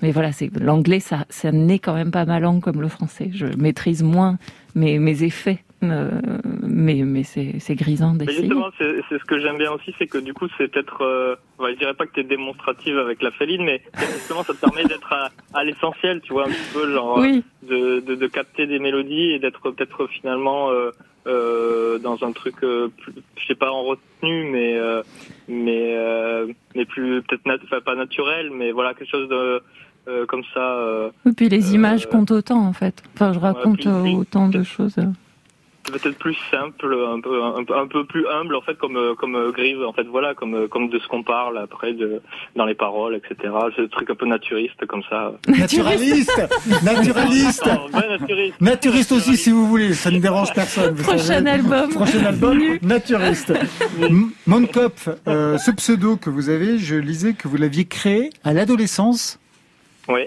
[0.00, 3.30] Mais voilà, c'est l'anglais, ça, ça n'est quand même pas ma langue comme le français.
[3.34, 4.38] Je maîtrise moins
[4.74, 6.10] mes, mes effets, euh,
[6.62, 8.40] mais mais c'est grisant d'essayer.
[8.40, 11.72] justement, c'est ce que j'aime bien aussi, c'est que du coup, c'est peut-être, euh, ouais,
[11.74, 15.12] je dirais pas que t'es démonstrative avec la féline, mais justement, ça te permet d'être
[15.12, 18.78] à, à l'essentiel, tu vois, un petit peu, genre, Oui, de, de, de capter des
[18.78, 20.90] mélodies et d'être peut-être finalement euh,
[21.26, 25.02] euh, dans un truc, euh, plus, je sais pas en retenue, mais euh,
[25.48, 29.62] mais euh, mais plus peut-être nat pas naturel, mais voilà quelque chose de
[30.08, 30.76] euh, comme ça.
[30.78, 33.02] Euh, et puis les Euh, images comptent autant en fait.
[33.14, 34.96] Enfin, je raconte autant de choses.
[35.90, 39.14] Peut-être plus simple, un peu, un, peu- un peu plus humble en fait, comme euh,
[39.14, 42.22] comme euh, Grive, en fait, voilà, comme euh, comme de ce qu'on parle après de
[42.56, 43.52] dans les paroles, etc.
[43.76, 45.32] C'est un truc un peu naturiste comme ça.
[45.48, 46.40] Naturaliste
[46.82, 48.60] Naturaliste naturiste.
[48.60, 50.94] Naturiste aussi, si vous voulez, ça ne dérange personne.
[50.96, 51.90] Prochain album.
[51.90, 53.52] Prochain album, naturiste.
[54.00, 58.52] M- Mondkopf, euh, ce pseudo que vous avez, je lisais que vous l'aviez créé à
[58.52, 59.38] l'adolescence.
[60.08, 60.22] Oui.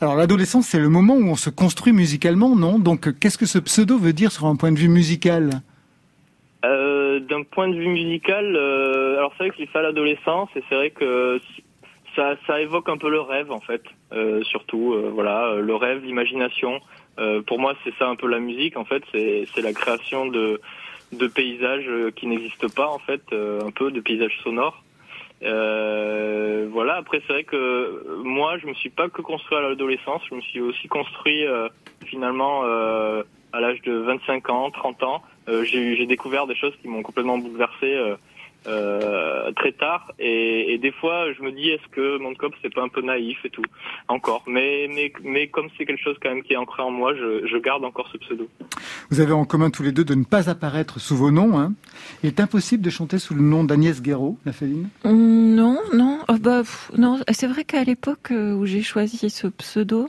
[0.00, 2.78] Alors l'adolescence, c'est le moment où on se construit musicalement, non?
[2.78, 5.62] Donc qu'est-ce que ce pseudo veut dire sur un point de vue musical?
[6.64, 10.62] Euh, D'un point de vue musical, euh, alors c'est vrai qu'il fait à l'adolescence et
[10.68, 11.40] c'est vrai que
[12.16, 15.74] ça, ça évoque un peu le rêve en fait, euh, surtout euh, voilà euh, le
[15.74, 16.80] rêve, l'imagination.
[17.18, 20.60] Euh, pour moi, c'est ça un peu la musique en fait, c'est la création de
[21.12, 24.83] de paysages qui n'existent pas en fait, un peu de paysages sonores.
[25.44, 26.96] Euh, voilà.
[26.96, 30.34] Après, c'est vrai que euh, moi, je me suis pas que construit à l'adolescence, je
[30.34, 31.68] me suis aussi construit euh,
[32.06, 35.22] finalement euh, à l'âge de 25 ans, 30 ans.
[35.48, 38.14] Euh, j'ai découvert des choses qui m'ont complètement bouleversé
[38.66, 40.12] euh, très tard.
[40.18, 43.02] Et, et des fois, je me dis, est-ce que mon cop c'est pas un peu
[43.02, 43.62] naïf et tout
[44.08, 44.44] encore.
[44.46, 47.46] Mais mais mais comme c'est quelque chose quand même qui est ancré en moi, je,
[47.46, 48.48] je garde encore ce pseudo.
[49.10, 51.58] Vous avez en commun tous les deux de ne pas apparaître sous vos noms.
[51.58, 51.72] Hein.
[52.22, 56.36] Il est impossible de chanter sous le nom d'Agnès Guéraud, la féline Non, non, Ah
[56.40, 57.18] bah, pff, non.
[57.30, 60.08] C'est vrai qu'à l'époque euh, où j'ai choisi ce pseudo,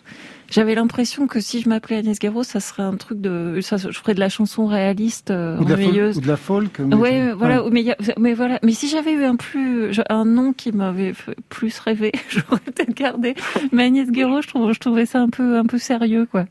[0.51, 3.89] J'avais l'impression que si je m'appelais Agnès Guéraud, ça serait un truc de, ça, je
[3.89, 5.73] ferais de la chanson réaliste, euh, Ou de,
[6.17, 6.79] ou de la folk.
[6.79, 7.69] mais Ouais, voilà, ouais.
[7.71, 8.59] mais, a- voilà.
[8.63, 11.13] Mais si j'avais eu un plus, un nom qui m'avait
[11.49, 13.35] plus rêvé, j'aurais peut-être gardé.
[13.71, 16.45] Mais Agnès Guéraud, je trouve, je trouvais ça un peu, un peu sérieux, quoi.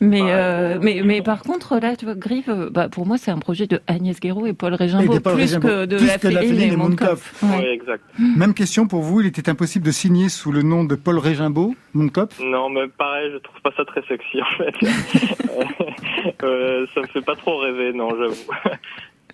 [0.00, 3.30] Mais, euh, mais, mais par contre, là, tu vois, Grive, euh, bah, pour moi, c'est
[3.30, 5.68] un projet de Agnès Guéraud et Paul Paul plus Régimbaud.
[5.68, 6.78] que de Plus la que la et et Mondkopf.
[6.78, 7.42] Mondkopf.
[7.42, 7.48] Ouais.
[7.58, 8.02] Oui, exact.
[8.18, 11.74] Même question pour vous, il était impossible de signer sous le nom de Paul Régimbaud,
[11.94, 14.74] mon cop Non, mais pareil, je trouve pas ça très sexy en fait.
[16.42, 18.50] euh, ça me fait pas trop rêver, non, j'avoue.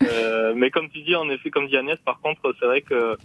[0.03, 3.16] Euh, mais comme tu dis, en effet, comme dit Agnès, par contre, c'est vrai que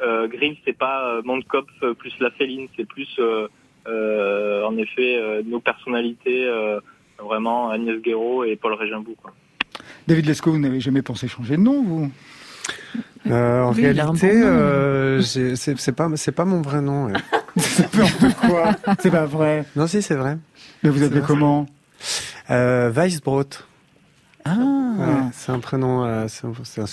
[0.00, 3.48] euh, Grimm, c'est pas euh, Mondkopf euh, plus la féline, c'est plus, euh,
[3.88, 6.78] euh, en effet, euh, nos personnalités, euh,
[7.18, 9.16] vraiment Agnès Guéraud et Paul Régimbaud.
[9.20, 9.32] Quoi.
[10.06, 12.10] David Lescaut, vous n'avez jamais pensé changer de nom, vous?
[13.30, 17.06] Euh, en réalité, euh, c'est pas c'est pas mon vrai nom.
[17.06, 17.12] ouais.
[17.58, 19.64] C'est peur de quoi C'est pas vrai.
[19.76, 20.38] non, si c'est vrai.
[20.82, 21.66] Mais vous appelez comment
[22.50, 23.44] Euh, Weisbrot.
[24.44, 24.56] Ah,
[24.98, 26.44] Ouais, c'est un prénom, euh, c'est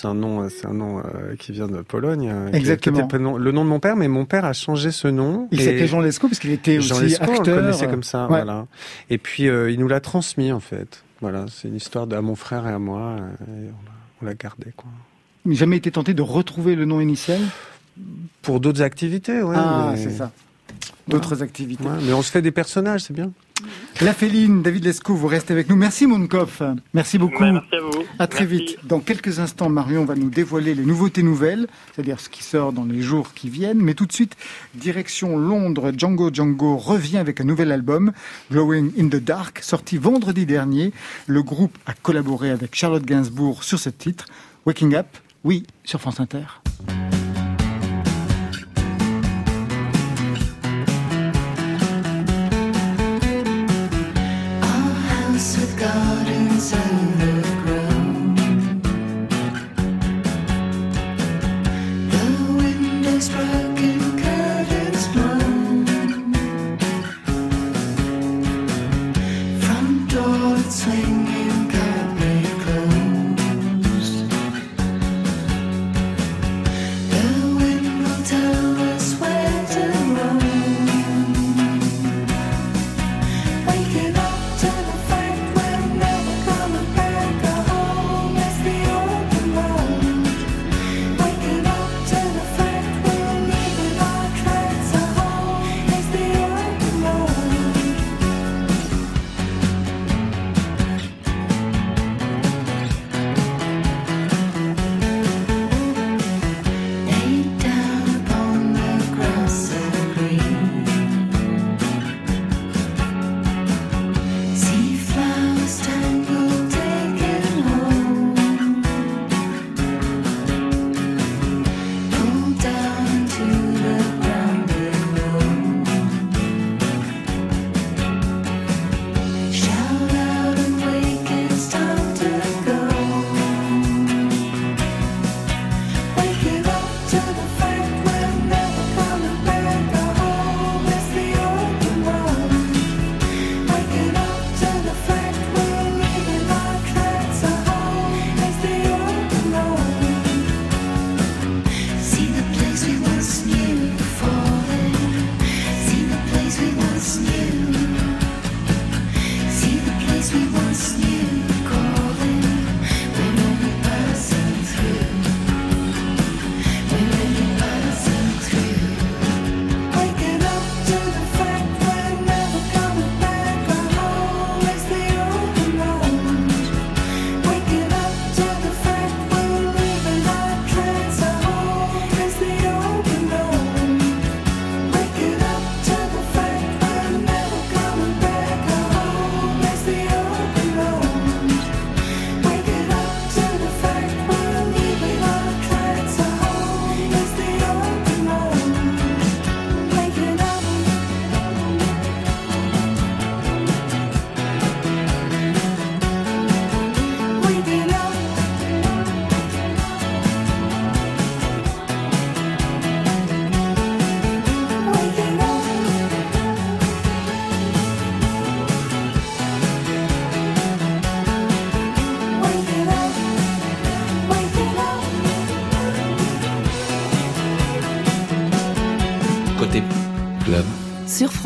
[0.08, 2.30] un, nom, euh, c'est un nom euh, qui vient de Pologne.
[2.32, 2.96] euh, qui- qui Exactement.
[2.98, 5.48] était le, prénom- le nom de mon père, mais mon père a changé ce nom.
[5.52, 7.56] il s'appelait Jean Lescaut parce qu'il était Jean aussi Lescaut, on le acteur.
[7.58, 8.28] connaissait comme ça, Ouais.
[8.44, 8.66] voilà.
[9.10, 11.04] Et puis euh, il nous l'a transmis en fait.
[11.22, 13.16] Voilà, c'est une histoire de à mon frère et à moi.
[13.42, 14.90] et on l'a- on l'a gardé quoi.
[15.48, 17.40] Mais jamais été tenté de retrouver le nom initial
[18.42, 19.56] Pour d'autres activités, ouais.
[19.58, 20.32] Ah, mais- c'est ça.
[21.08, 21.86] D'autres activités.
[21.86, 23.32] Ouais, mais on se fait des personnages, c'est bien.
[24.02, 25.78] La Féline, David Lescaut, vous restez avec nous.
[25.78, 26.62] Merci, Mondkopf.
[26.94, 27.42] Merci beaucoup.
[27.44, 28.04] Ouais, merci à vous.
[28.20, 28.58] À très Merci.
[28.66, 28.78] vite.
[28.84, 32.84] Dans quelques instants, Marion va nous dévoiler les nouveautés nouvelles, c'est-à-dire ce qui sort dans
[32.84, 33.80] les jours qui viennent.
[33.80, 34.36] Mais tout de suite,
[34.76, 38.12] direction Londres, Django Django revient avec un nouvel album,
[38.52, 40.92] Glowing in the Dark, sorti vendredi dernier.
[41.26, 44.26] Le groupe a collaboré avec Charlotte Gainsbourg sur ce titre,
[44.66, 45.08] Waking Up,
[45.48, 46.44] oui, sur France Inter.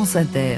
[0.02, 0.58] France Inter.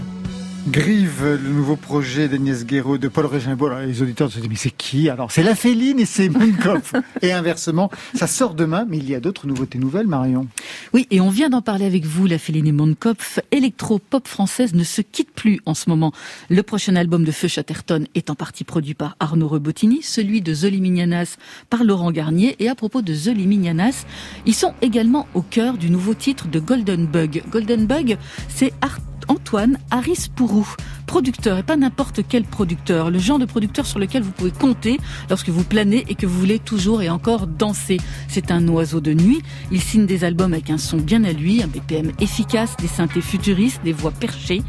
[0.70, 3.66] Grive, le nouveau projet d'Agnès Guéraud, de Paul Régimbaud.
[3.66, 5.10] Alors, les auditeurs se disent, mais c'est qui?
[5.10, 6.94] Alors, c'est La Féline et c'est Moonkopf.
[7.22, 10.48] et inversement, ça sort demain, mais il y a d'autres nouveautés nouvelles, Marion.
[10.94, 13.42] Oui, et on vient d'en parler avec vous, la Féline et Mondkopf.
[13.52, 16.14] Électro-pop française ne se quitte plus en ce moment.
[16.50, 20.54] Le prochain album de Feu Chatterton est en partie produit par Arnaud Rebottini, celui de
[20.54, 21.36] Zoli Mignanas
[21.70, 22.56] par Laurent Garnier.
[22.60, 24.06] Et à propos de Zoli Mignanas,
[24.46, 27.44] ils sont également au cœur du nouveau titre de Golden Bug.
[27.52, 30.68] Golden Bug, c'est Art Antoine Harris Pourou,
[31.06, 34.98] producteur et pas n'importe quel producteur, le genre de producteur sur lequel vous pouvez compter
[35.30, 37.98] lorsque vous planez et que vous voulez toujours et encore danser.
[38.28, 41.62] C'est un oiseau de nuit, il signe des albums avec un son bien à lui,
[41.62, 44.64] un BPM efficace, des synthés futuristes, des voix perchées.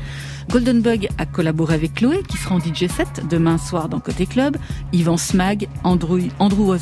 [0.50, 4.26] Golden Bug a collaboré avec Chloé, qui sera en DJ set demain soir dans Côté
[4.26, 4.56] Club,
[4.92, 6.74] Yvan Smag, Andrew, Andrew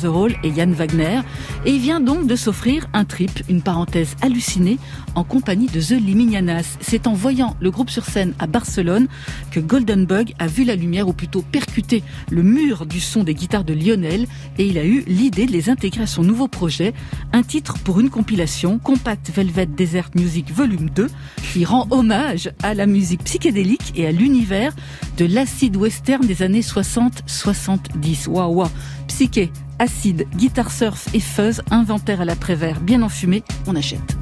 [0.43, 1.21] et Yann Wagner.
[1.65, 4.77] Et il vient donc de s'offrir un trip, une parenthèse hallucinée,
[5.15, 6.77] en compagnie de The Liminianas.
[6.81, 9.07] C'est en voyant le groupe sur scène à Barcelone
[9.51, 13.33] que Golden Bug a vu la lumière, ou plutôt percuté le mur du son des
[13.33, 16.93] guitares de Lionel, et il a eu l'idée de les intégrer à son nouveau projet,
[17.31, 21.07] un titre pour une compilation, Compact Velvet Desert Music Volume 2,
[21.53, 23.52] qui rend hommage à la musique psychédélique
[23.95, 24.73] et à l'univers
[25.17, 28.27] de l'acide western des années 60-70.
[28.27, 28.69] Waouh, waouh.
[29.07, 34.17] Psyché, acide, guitare surf et fuzz, inventaire à l'après-vert, bien enfumé, on achète.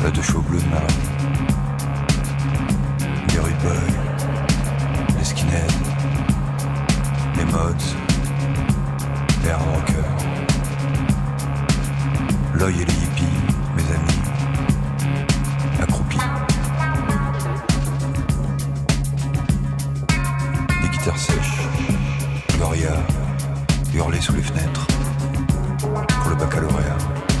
[0.00, 0.86] Pas de chaud bleu de.
[3.32, 3.54] Les rude
[5.18, 5.78] les skinheads,
[7.36, 7.96] les mods,
[9.44, 9.92] les hard.
[12.54, 13.11] L'œil et les
[21.16, 21.68] Sèches,
[22.56, 22.94] Gloria,
[23.94, 24.86] hurler sous les fenêtres.
[26.20, 27.31] Pour le baccalauréat.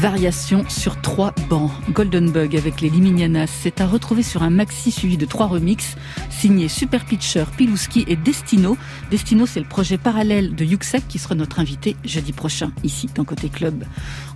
[0.00, 1.70] Variation sur trois bancs.
[1.92, 5.94] Golden Bug avec les Liminianas, c'est à retrouver sur un maxi suivi de trois remixes
[6.30, 8.78] signés Super Pitcher, Pilouski et Destino.
[9.10, 13.24] Destino, c'est le projet parallèle de Yuxek qui sera notre invité jeudi prochain, ici, dans
[13.24, 13.84] Côté Club.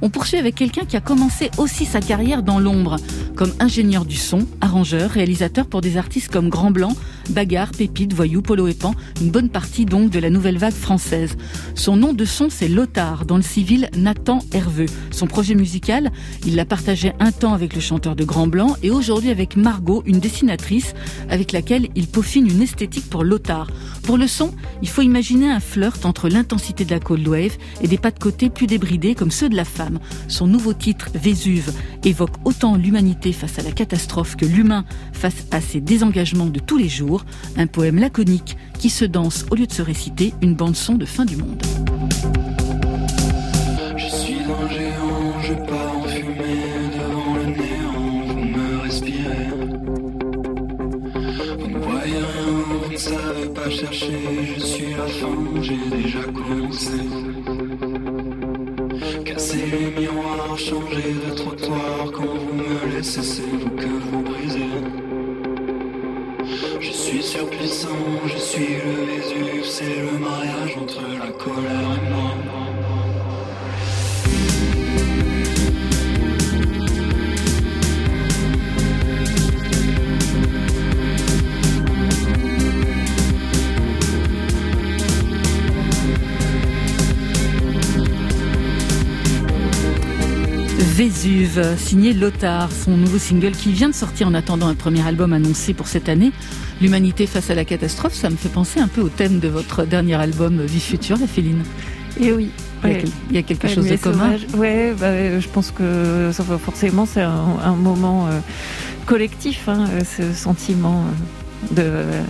[0.03, 2.97] On poursuit avec quelqu'un qui a commencé aussi sa carrière dans l'ombre,
[3.35, 6.95] comme ingénieur du son, arrangeur, réalisateur pour des artistes comme Grand Blanc,
[7.31, 11.39] Bagarre, Pépite, Voyou, Polo et Pan, une bonne partie donc de la nouvelle vague française.
[11.75, 14.87] Son nom de son, c'est Lothar, dans le civil Nathan Herveux.
[15.11, 16.13] Son projet musical,
[16.47, 20.03] il l'a partagé un temps avec le chanteur de Grand Blanc et aujourd'hui avec Margot,
[20.07, 20.95] une dessinatrice
[21.29, 23.69] avec laquelle il peaufine une esthétique pour Lothar.
[24.03, 27.89] Pour le son, il faut imaginer un flirt entre l'intensité de la cold wave et
[27.89, 29.99] des pas de côté plus débridés comme ceux de la femme.
[30.29, 31.73] Son nouveau titre, Vésuve,
[32.05, 36.77] évoque autant l'humanité face à la catastrophe que l'humain face à ses désengagements de tous
[36.77, 37.25] les jours.
[37.57, 41.07] Un poème laconique qui se danse au lieu de se réciter une bande son de
[41.07, 41.63] fin du monde.
[53.93, 56.93] Je suis la fin, j'ai déjà commencé.
[59.25, 64.71] Casser les miroirs, changer de trottoir, quand vous me laissez, c'est vous que vous brisez.
[66.81, 67.89] Je suis surpuissant,
[68.27, 72.34] je suis le Vésuve, c'est le mariage entre la colère et moi.
[90.99, 95.33] Vésuve, signé Lothar, son nouveau single qui vient de sortir en attendant un premier album
[95.33, 96.31] annoncé pour cette année.
[96.81, 99.85] L'humanité face à la catastrophe, ça me fait penser un peu au thème de votre
[99.87, 101.65] dernier album Vie future, la Féline.
[102.21, 102.51] Et oui.
[102.85, 103.01] Il y a ouais.
[103.01, 104.37] quel- il y a quelque chose de commun.
[104.57, 106.31] Ouais, bah, je pense que
[106.65, 108.39] forcément c'est un, un moment euh,
[109.05, 112.23] collectif, hein, euh, ce sentiment euh, de euh,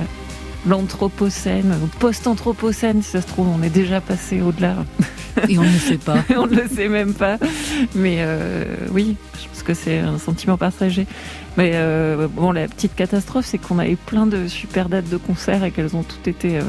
[0.67, 4.77] l'anthropocène, post-anthropocène, si ça se trouve, on est déjà passé au-delà.
[5.49, 6.25] Et on ne sait pas.
[6.37, 7.39] on ne le sait même pas.
[7.95, 11.07] Mais euh, oui, je pense que c'est un sentiment partagé.
[11.57, 15.65] Mais euh, bon, la petite catastrophe, c'est qu'on avait plein de super dates de concerts
[15.65, 16.63] et qu'elles ont toutes été euh,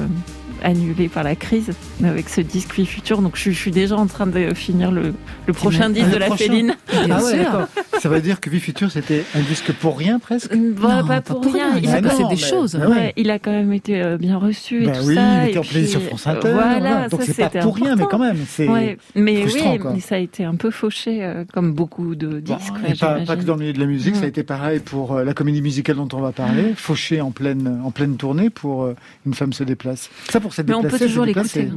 [0.63, 1.71] annulées par la crise
[2.03, 3.21] avec ce disque Vie Future.
[3.21, 5.13] Donc je, suis- je suis déjà en train de finir le,
[5.47, 6.43] le prochain disque Ah, de la prochain.
[6.45, 6.75] Féline.
[6.91, 7.37] Bien Ah ouais, sûr.
[7.43, 7.67] d'accord.
[7.99, 11.15] Ça veut dire que Vie Future, c'était un disque pour rien presque Bah, Non, pas
[11.15, 11.73] pas pour, pour rien.
[11.73, 12.75] rien, Il, a bah passé non, des mais- choses.
[12.75, 13.13] bah ouais, ouais.
[13.15, 15.43] il a quand même été euh, bien reçu et Bah tout oui, ça.
[15.43, 16.51] il était en playlist puis, sur France euh, Inter.
[16.53, 19.91] Voilà, donc c'est pas pour rien, mais quand même, c'est Ouais, mais frustrant, oui, quoi.
[19.93, 22.73] mais ça a été un peu fauché, euh, comme beaucoup de Bon, disques.
[22.85, 22.95] et ouais,
[23.25, 24.29] pas, que dans le milieu de la musique, ça a Mm.
[24.29, 27.91] été pareil pour euh, la comédie musicale dont on va parler, fauché en pleine, en
[27.91, 28.89] pleine tournée pour
[29.25, 30.09] Une femme se déplace.
[30.29, 31.67] Ça, pour se Mais on peut toujours l'écouter.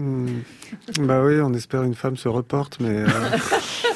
[1.00, 3.06] Bah oui, on espère une femme se reporte, mais euh,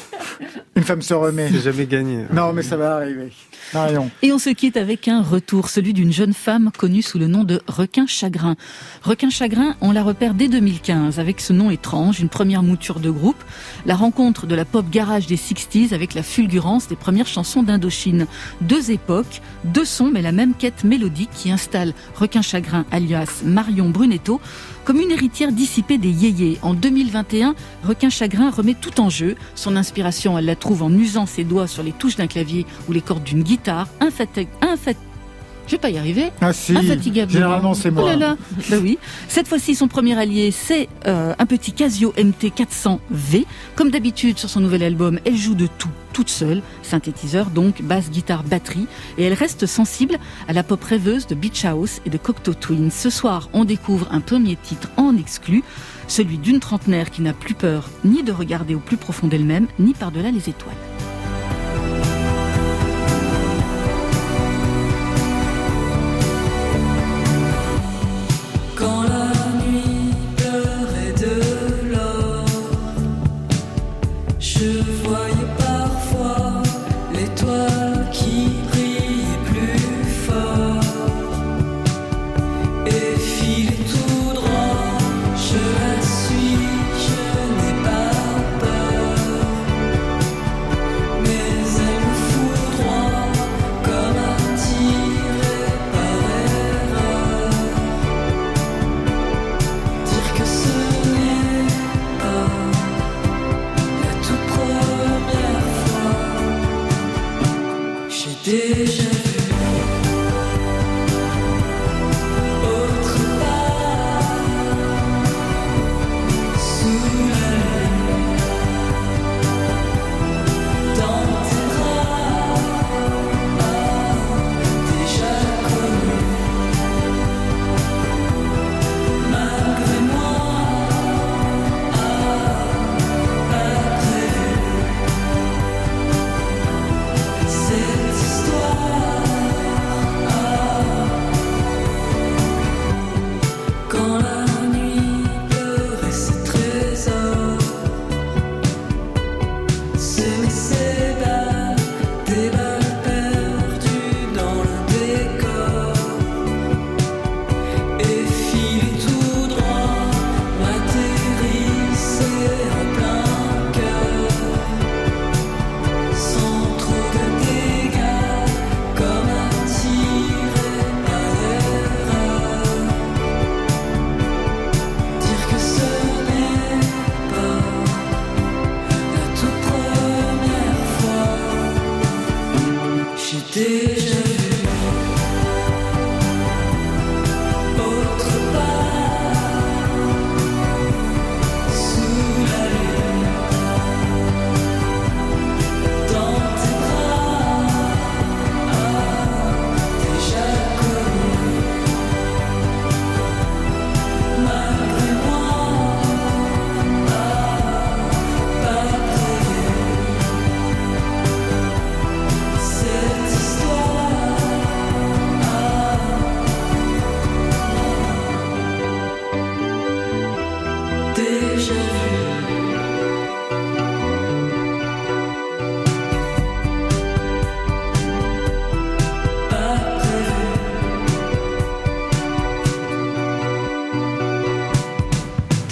[0.75, 1.49] Une femme se remet.
[1.51, 2.25] C'est jamais gagné.
[2.33, 3.31] Non, mais ça va arriver.
[3.73, 4.09] Marion.
[4.21, 7.43] Et on se quitte avec un retour, celui d'une jeune femme connue sous le nom
[7.43, 8.55] de Requin Chagrin.
[9.03, 13.09] Requin Chagrin, on la repère dès 2015 avec ce nom étrange, une première mouture de
[13.09, 13.41] groupe,
[13.85, 18.25] la rencontre de la pop garage des 60s avec la fulgurance des premières chansons d'Indochine.
[18.61, 23.89] Deux époques, deux sons, mais la même quête mélodique qui installe Requin Chagrin alias Marion
[23.89, 24.41] Brunetto
[24.85, 26.59] comme une héritière dissipée des yéyés.
[26.61, 27.55] En 2021,
[27.87, 29.35] Requin Chagrin remet tout en jeu.
[29.55, 32.91] Son inspiration, elle la trouve en usant ses doigts sur les touches d'un clavier ou
[32.91, 33.87] les cordes d'une guitare.
[33.99, 34.25] Infat...
[34.61, 34.93] infat...
[35.65, 36.29] Je vais pas y arriver.
[36.41, 37.31] Ah si, Infatigablement.
[37.39, 38.09] généralement c'est Oh moi.
[38.11, 38.37] là là.
[38.69, 38.97] Bah oui.
[39.29, 43.45] Cette fois-ci, son premier allié, c'est euh, un petit Casio MT400V.
[43.75, 46.61] Comme d'habitude, sur son nouvel album, elle joue de tout, toute seule.
[46.83, 48.87] Synthétiseur, donc, basse, guitare, batterie.
[49.17, 52.91] Et elle reste sensible à la pop rêveuse de Beach House et de Cocteau Twins.
[52.91, 55.63] Ce soir, on découvre un premier titre en exclu,
[56.07, 59.93] celui d'une trentenaire qui n'a plus peur ni de regarder au plus profond d'elle-même, ni
[59.93, 61.12] par-delà les étoiles.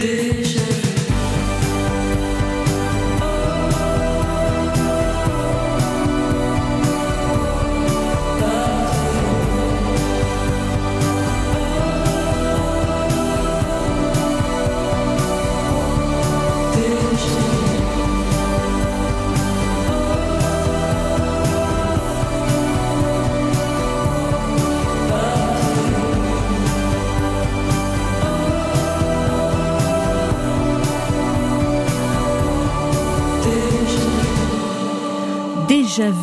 [0.02, 0.31] did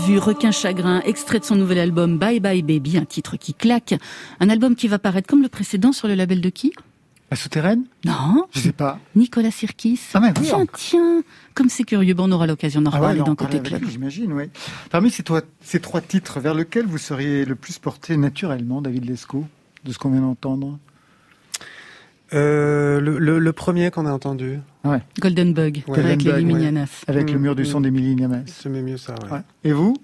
[0.09, 3.53] Déjà vu Requin Chagrin, extrait de son nouvel album Bye Bye Baby, un titre qui
[3.53, 3.95] claque.
[4.41, 6.73] Un album qui va paraître comme le précédent sur le label de qui?
[7.31, 7.85] La souterraine?
[8.07, 8.99] Non, Je sais pas.
[9.17, 10.01] Nicolas Sirkis.
[10.15, 10.79] Ah mais oui, tiens, encore.
[10.79, 13.83] tiens, comme c'est curieux, bon, on aura l'occasion d'en Ah ouais, reparler encore Côté Club.
[13.87, 14.45] j'imagine, oui.
[14.89, 19.05] Parmi ces, trois- ces trois titres, vers lequel vous seriez le plus porté naturellement, David
[19.05, 19.45] Lescaut,
[19.85, 20.79] de ce qu'on vient d'entendre?
[22.33, 24.59] Euh, le, le, le premier qu'on a entendu.
[24.91, 25.01] Ouais.
[25.20, 25.99] Golden Bug, Ouais.
[25.99, 27.05] avec Golden les Bug, Liminianas.
[27.07, 28.61] Avec le mur du son d'Émilie Niamas.
[28.62, 29.30] J'aimais mieux ça, ouais.
[29.32, 29.41] Ouais.
[29.64, 29.95] Et vous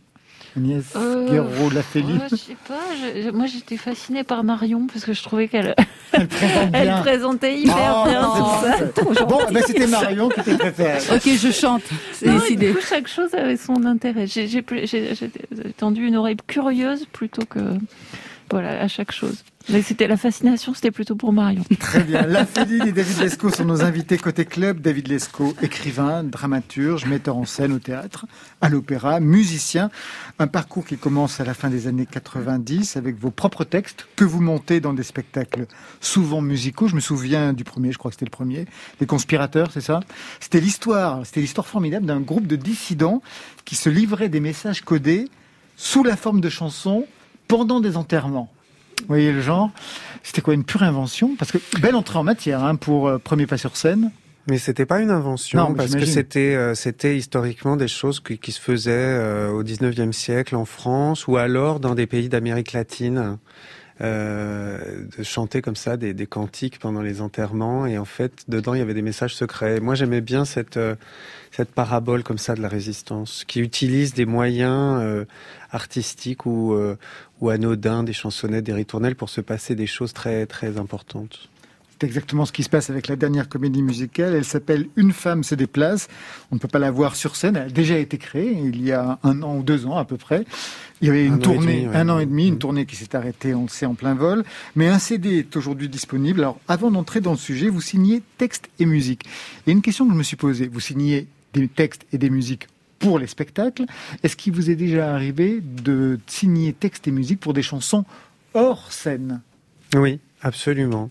[0.56, 1.82] Agnès Euh, Guerreau ouais,
[2.30, 2.78] je sais pas,
[3.24, 5.74] je- moi j'étais fascinée par Marion parce que je trouvais qu'elle
[6.12, 7.00] Elle présente elle bien.
[7.00, 8.76] présentait hyper Oh, bien tout ça.
[9.18, 10.98] c'est- Bon, ben, c'était Marion qui était préférée.
[11.12, 11.82] Ok, je chante,
[12.12, 12.68] c'est décidé.
[12.68, 14.28] Du coup, chaque chose avait son intérêt.
[14.28, 14.62] J'ai
[15.76, 17.58] tendu une oreille curieuse plutôt que
[18.48, 19.42] voilà à chaque chose.
[19.66, 21.64] C'était la fascination, c'était plutôt pour Marion.
[21.80, 22.22] Très bien.
[22.26, 24.80] La Féline et David Lescaut sont nos invités côté club.
[24.80, 28.26] David Lescaut, écrivain, dramaturge, metteur en scène au théâtre,
[28.60, 29.90] à l'opéra, musicien.
[30.38, 34.24] Un parcours qui commence à la fin des années 90 avec vos propres textes que
[34.24, 35.66] vous montez dans des spectacles
[36.00, 36.86] souvent musicaux.
[36.86, 38.66] Je me souviens du premier, je crois que c'était le premier,
[39.00, 40.00] Les Conspirateurs, c'est ça?
[40.40, 43.22] C'était l'histoire, c'était l'histoire formidable d'un groupe de dissidents
[43.64, 45.28] qui se livraient des messages codés
[45.76, 47.06] sous la forme de chansons
[47.48, 48.53] pendant des enterrements.
[49.00, 49.70] Vous voyez le genre
[50.22, 51.36] C'était quoi une pure invention?
[51.38, 54.10] Parce que belle entrée en matière hein, pour euh, premier pas sur scène.
[54.46, 58.38] Mais c'était pas une invention Non, parce que c'était euh, c'était historiquement des choses qui,
[58.38, 62.72] qui se faisaient euh, au 19e siècle en France ou alors dans des pays d'Amérique
[62.72, 63.38] latine.
[64.00, 68.74] Euh, de chanter comme ça des, des cantiques pendant les enterrements et en fait dedans
[68.74, 69.78] il y avait des messages secrets.
[69.78, 70.96] Moi j'aimais bien cette euh,
[71.52, 75.24] cette parabole comme ça de la résistance qui utilise des moyens euh,
[75.70, 76.76] artistiques ou
[77.40, 81.48] ou anodins, des chansonnettes, des ritournelles pour se passer des choses très très importantes.
[82.00, 84.34] C'est exactement ce qui se passe avec la dernière comédie musicale.
[84.34, 86.08] Elle s'appelle Une femme se déplace.
[86.50, 87.54] On ne peut pas la voir sur scène.
[87.56, 90.16] Elle a déjà été créée il y a un an ou deux ans à peu
[90.16, 90.44] près.
[91.00, 91.96] Il y avait une Un tournée, demi, ouais.
[91.96, 94.42] un an et demi, une tournée qui s'est arrêtée, on le sait, en plein vol.
[94.74, 96.40] Mais un CD est aujourd'hui disponible.
[96.40, 99.22] Alors, avant d'entrer dans le sujet, vous signez texte et musique.
[99.66, 100.66] Et une question que je me suis posée.
[100.66, 102.66] Vous signez des textes et des musiques
[102.98, 103.84] pour les spectacles.
[104.24, 108.04] Est-ce qu'il vous est déjà arrivé de signer texte et musique pour des chansons
[108.54, 109.42] hors scène?
[109.94, 111.08] Oui, absolument.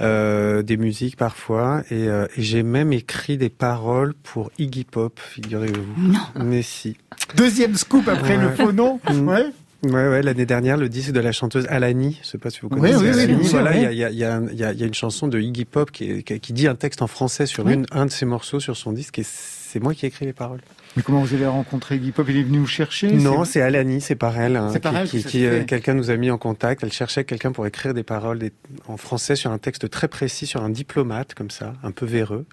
[0.00, 5.20] Euh, des musiques parfois, et, euh, et j'ai même écrit des paroles pour Iggy Pop,
[5.20, 5.84] figurez-vous.
[6.12, 6.18] Non.
[6.44, 6.96] Mais si.
[7.36, 8.42] Deuxième scoop après Ouais.
[8.42, 8.98] le faux nom.
[9.12, 9.28] Mm.
[9.28, 9.44] Ouais.
[9.82, 12.68] Ouais, ouais, l'année dernière, le disque de la chanteuse Alani, je sais pas si vous
[12.68, 13.48] connaissez oui, oui, Alani.
[13.48, 14.78] voilà, il y a, il y, a, il y, a un- il y a- il
[14.80, 17.46] y a une chanson de Iggy Pop qui, qui, qui dit un texte en français
[17.46, 17.72] sur Oui.
[17.74, 20.32] une, un de ses morceaux sur son disque, et c'est moi qui ai écrit les
[20.34, 20.60] paroles.
[20.96, 22.26] Mais comment vous avez rencontré Guy Pop?
[22.28, 24.56] Il est venu vous chercher Non, c'est- Alani, c'est par elle.
[24.56, 26.82] hein, C'est par qui, elle qui- qui, s'est euh, quelqu'un nous a mis en contact.
[26.82, 28.52] Elle cherchait quelqu'un pour écrire des paroles des-
[28.88, 32.44] en français sur un texte très précis, sur un diplomate comme ça, un peu véreux.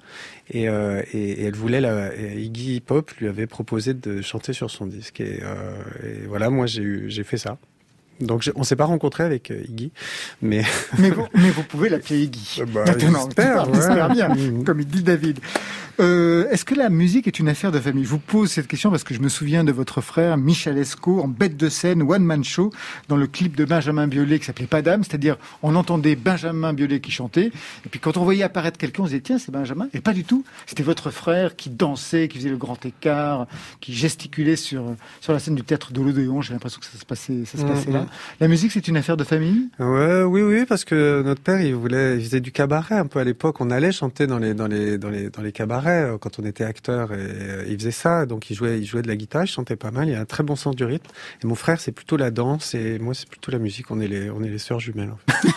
[0.52, 4.54] Et, euh, et, et elle voulait, la, et Iggy Pop lui avait proposé de chanter
[4.54, 5.20] sur son disque.
[5.20, 5.56] Et, euh,
[6.04, 7.58] et voilà, moi j'ai eu- j'ai fait ça.
[8.20, 9.92] Donc on s'est pas rencontré avec euh, Iggy,
[10.42, 10.64] mais
[11.00, 12.62] mais, vous, mais vous pouvez l'appeler Iggy.
[12.74, 13.70] Bah, j'espère,
[14.08, 14.14] ouais.
[14.14, 14.64] bien, Mhm.
[14.64, 15.40] comme il dit David.
[16.00, 18.04] Euh, Est-ce que la musique est une affaire de famille?
[18.04, 21.22] Je vous pose cette question parce que je me souviens de votre frère Michel Esco
[21.22, 22.72] en bête de scène One Man Show
[23.08, 27.00] dans le clip de Benjamin Biolay qui s'appelait Pas d'âme, c'est-à-dire on entendait Benjamin Biolay
[27.00, 29.88] qui chantait et puis quand on voyait apparaître quelqu'un on se disait tiens c'est Benjamin?
[29.96, 33.48] Et pas du tout, c'était votre frère qui dansait, qui faisait le grand écart,
[33.82, 34.84] qui gesticulait sur
[35.20, 36.42] sur la scène du théâtre de l'Odéon.
[36.44, 37.70] J'ai l'impression que ça se passait ça se Mhm.
[37.70, 38.06] passait là.
[38.40, 39.70] La musique c'est une affaire de famille?
[39.80, 43.20] Ouais, oui, oui, parce que notre père, il voulait, il faisait du cabaret un peu
[43.20, 43.62] à l'époque.
[43.62, 46.46] On allait chanter dans les, dans les, dans les, dans les cabarets euh, quand on
[46.46, 48.26] était acteur et euh, il faisait ça.
[48.26, 50.10] Donc il jouait, il jouait de la guitare, il chantait pas mal.
[50.10, 51.10] Il a un très bon sens du rythme.
[51.44, 53.92] Et mon frère, c'est plutôt la danse et moi, c'est plutôt la musique.
[53.92, 55.12] On est les, on est les sœurs jumelles.
[55.12, 55.48] En fait.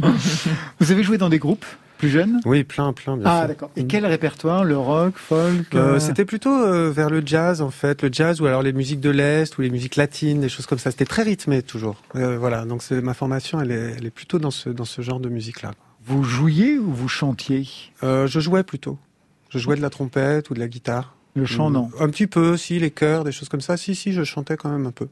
[0.80, 1.66] Vous avez joué dans des groupes?
[1.96, 3.70] Plus jeunes Oui, plein, plein, bien Ah d'accord.
[3.76, 7.70] Et quel répertoire Le rock, folk Euh, euh, C'était plutôt euh, vers le jazz en
[7.70, 10.66] fait, le jazz ou alors les musiques de l'est ou les musiques latines, des choses
[10.66, 10.90] comme ça.
[10.90, 12.02] C'était très rythmé toujours.
[12.14, 15.02] Euh, voilà, donc c'est- ma formation, elle est, elle est plutôt dans ce dans ce
[15.02, 15.72] genre de musique là.
[16.04, 17.66] Vous jouiez ou vous chantiez?
[18.02, 18.98] Je jouais plutôt.
[19.50, 21.14] Je jouais de la trompette ou de la guitare.
[21.34, 21.90] Le chant, non.
[22.00, 23.76] Un petit peu, si, les chœurs, des choses comme ça.
[23.76, 25.06] Si, si, je chantais quand même un peu.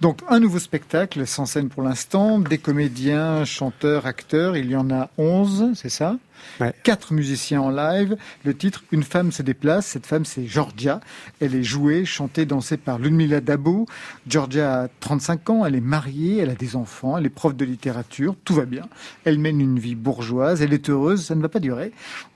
[0.00, 4.90] Donc un nouveau spectacle sans scène pour l'instant, des comédiens, chanteurs, acteurs, il y en
[4.90, 6.16] a 11, c'est ça
[6.60, 6.72] Ouais.
[6.82, 8.16] Quatre musiciens en live.
[8.44, 9.86] Le titre Une femme se déplace.
[9.86, 11.00] Cette femme, c'est Georgia.
[11.40, 13.86] Elle est jouée, chantée, dansée par Ludmila Dabo.
[14.26, 17.64] Georgia a 35 ans, elle est mariée, elle a des enfants, elle est prof de
[17.64, 18.88] littérature, tout va bien.
[19.24, 21.92] Elle mène une vie bourgeoise, elle est heureuse, ça ne va pas durer.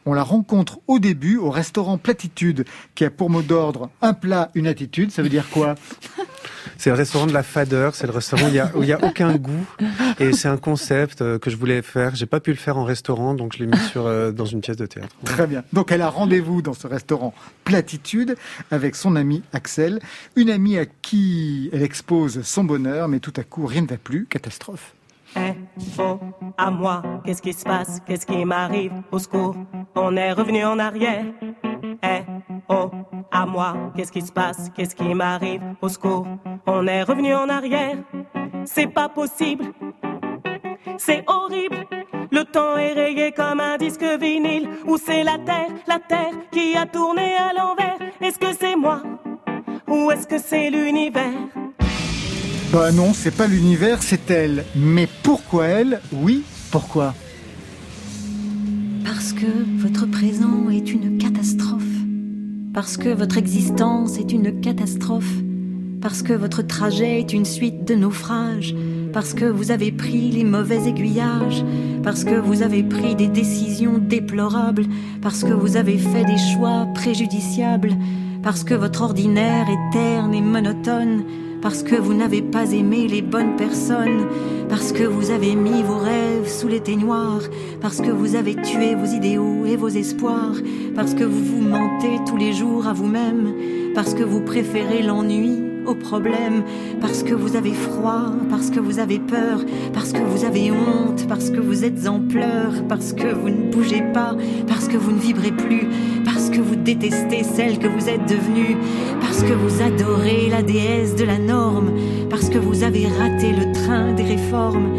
[0.06, 4.50] On la rencontre au début au restaurant Platitude, qui a pour mot d'ordre un plat,
[4.54, 5.10] une attitude.
[5.10, 5.74] Ça veut dire quoi?
[6.79, 7.95] C'est le restaurant de la fadeur.
[7.95, 9.66] C'est le restaurant où il y a, où il y a aucun goût.
[10.20, 12.14] Et c'est un concept euh, que je voulais faire.
[12.14, 14.61] J'ai pas pu le faire en restaurant, donc je l'ai mis sur, euh, dans une
[14.61, 15.14] pièce de théâtre.
[15.25, 15.64] Très bien.
[15.72, 18.37] Donc elle a rendez-vous dans ce restaurant Platitude
[18.70, 20.01] avec son ami Axel,
[20.37, 23.97] une amie à qui elle expose son bonheur, mais tout à coup rien ne va
[23.97, 24.95] plus, catastrophe.
[25.37, 25.55] Eh,
[25.99, 26.18] oh,
[26.57, 29.57] à moi, qu'est-ce qui se passe, qu'est-ce qui m'arrive, au secours,
[29.95, 31.24] on est revenu en arrière.
[32.03, 32.22] Eh,
[32.68, 32.91] oh,
[33.30, 36.26] à moi, qu'est-ce qui se passe, qu'est-ce qui m'arrive, au secours,
[36.66, 37.97] on est revenu en arrière.
[38.64, 39.66] C'est pas possible,
[40.99, 41.85] c'est horrible,
[42.35, 44.68] Le temps est rayé comme un disque vinyle.
[44.87, 47.97] Ou c'est la terre, la terre qui a tourné à l'envers.
[48.20, 49.03] Est-ce que c'est moi?
[49.87, 51.30] Ou est-ce que c'est l'univers?
[52.75, 54.64] Bah non, c'est pas l'univers, c'est elle.
[54.75, 56.01] Mais pourquoi elle?
[56.12, 57.14] Oui, pourquoi?
[59.05, 59.47] Parce que
[59.77, 61.85] votre présent est une catastrophe.
[62.72, 65.37] Parce que votre existence est une catastrophe.
[66.03, 68.75] Parce que votre trajet est une suite de naufrages.
[69.12, 71.64] Parce que vous avez pris les mauvais aiguillages.
[72.03, 74.87] Parce que vous avez pris des décisions déplorables.
[75.22, 77.97] Parce que vous avez fait des choix préjudiciables.
[78.43, 81.22] Parce que votre ordinaire est terne et monotone.
[81.64, 84.28] Parce que vous n'avez pas aimé les bonnes personnes.
[84.68, 87.40] Parce que vous avez mis vos rêves sous les noires.
[87.80, 90.56] Parce que vous avez tué vos idéaux et vos espoirs.
[90.94, 93.54] Parce que vous vous mentez tous les jours à vous-même.
[93.94, 96.62] Parce que vous préférez l'ennui au problème.
[97.01, 98.32] Parce que vous avez froid.
[98.51, 99.61] Parce que vous avez peur.
[99.93, 101.26] Parce que vous avez honte.
[101.28, 102.85] Parce que vous êtes en pleurs.
[102.89, 104.35] Parce que vous ne bougez pas.
[104.66, 105.89] Parce que vous ne vibrez plus.
[106.24, 108.76] Parce que vous détestez celle que vous êtes devenue.
[109.20, 111.93] Parce que vous adorez la déesse de la norme.
[112.30, 114.91] Parce que vous avez raté le train des réformes.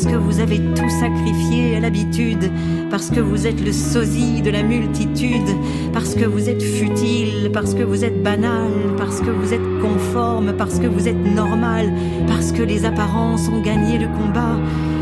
[0.00, 2.52] Parce que vous avez tout sacrifié à l'habitude.
[2.88, 5.48] Parce que vous êtes le sosie de la multitude.
[5.92, 7.50] Parce que vous êtes futile.
[7.52, 8.70] Parce que vous êtes banal.
[8.96, 10.52] Parce que vous êtes conforme.
[10.52, 11.92] Parce que vous êtes normal.
[12.28, 14.56] Parce que les apparences ont gagné le combat.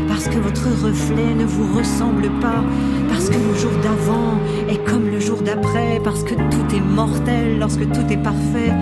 [0.07, 2.63] Parce que votre reflet ne vous ressemble pas.
[3.07, 6.01] Parce que le jour d'avant est comme le jour d'après.
[6.03, 8.73] Parce que tout est mortel lorsque tout est parfait.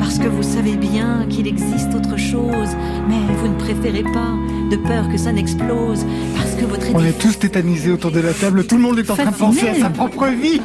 [0.00, 2.74] Parce que vous savez bien qu'il existe autre chose.
[3.08, 4.34] Mais vous ne préférez pas,
[4.70, 6.04] de peur que ça n'explose.
[6.36, 9.10] Parce que votre On est tous tétanisés autour de la table, tout le monde est
[9.10, 10.60] en train de penser à sa propre vie.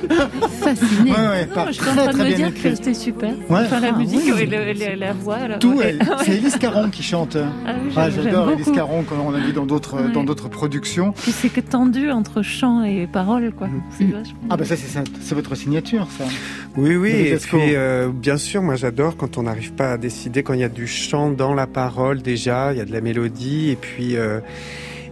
[0.62, 1.12] Fasciné.
[1.12, 3.30] Ouais, ouais, Non, je suis en très train de me bien dire que c'était super.
[3.50, 3.62] Ouais.
[3.66, 4.42] Enfin, la Ah, musique oui.
[4.42, 5.36] et le- le- la voix.
[5.36, 5.96] alors, Tout, ouais.
[6.00, 6.08] elle.
[6.24, 7.36] c'est Élise Caron qui chante.
[7.38, 8.72] Ah oui, Ah, J'adore beaucoup.
[8.72, 10.12] Caron, comme on l'a vu dans d'autres Ouais.
[10.12, 11.14] dans d'autres productions.
[11.14, 13.68] Puis c'est que tendu entre chant et parole, quoi.
[13.98, 14.38] C'est vachement.
[14.50, 16.26] Ah bah ça c'est votre signature ça.
[16.78, 20.44] Oui, oui, et puis euh, bien sûr, moi j'adore quand on n'arrive pas à décider,
[20.44, 23.02] quand il y a du chant dans la parole déjà, il y a de la
[23.02, 24.40] mélodie, et puis euh,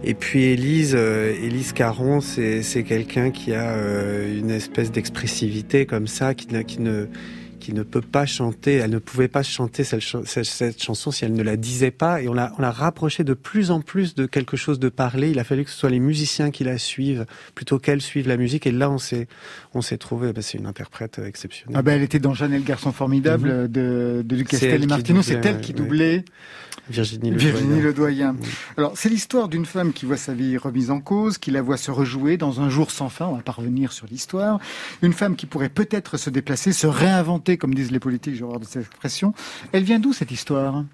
[0.02, 5.86] et puis Élise, euh, Élise Caron, c'est c'est quelqu'un qui a euh, une espèce d'expressivité
[5.86, 7.06] comme ça, qui, qui ne
[7.60, 11.10] qui ne peut pas chanter, elle ne pouvait pas chanter cette, ch- cette- cette chanson
[11.10, 13.80] si elle ne la disait pas, et on l'a on l'a rapproché de plus en
[13.80, 15.30] plus de quelque chose de parlé.
[15.30, 17.24] Il a fallu que ce soit les musiciens qui la suivent
[17.54, 19.28] plutôt qu'elle suive la musique, et là on s'est
[19.72, 21.76] on s'est trouvé, bah, c'est une interprète exceptionnelle.
[21.78, 24.86] Ah bah elle était dans Jeanne et le garçon formidable de, de Lucas Castel et
[24.86, 26.24] doublait, c'est elle qui ouais.
[26.88, 27.82] Virginie Le Virginie Doyen.
[27.82, 28.36] Le Doyen.
[28.76, 31.76] Alors c'est l'histoire d'une femme qui voit sa vie remise en cause, qui la voit
[31.76, 34.58] se rejouer dans un jour sans fin, on va pas revenir sur l'histoire.
[35.02, 38.60] Une femme qui pourrait peut-être se déplacer, se réinventer, comme disent les politiques, j'ai horreur
[38.60, 39.34] de cette expression.
[39.72, 40.84] Elle vient d'où cette histoire?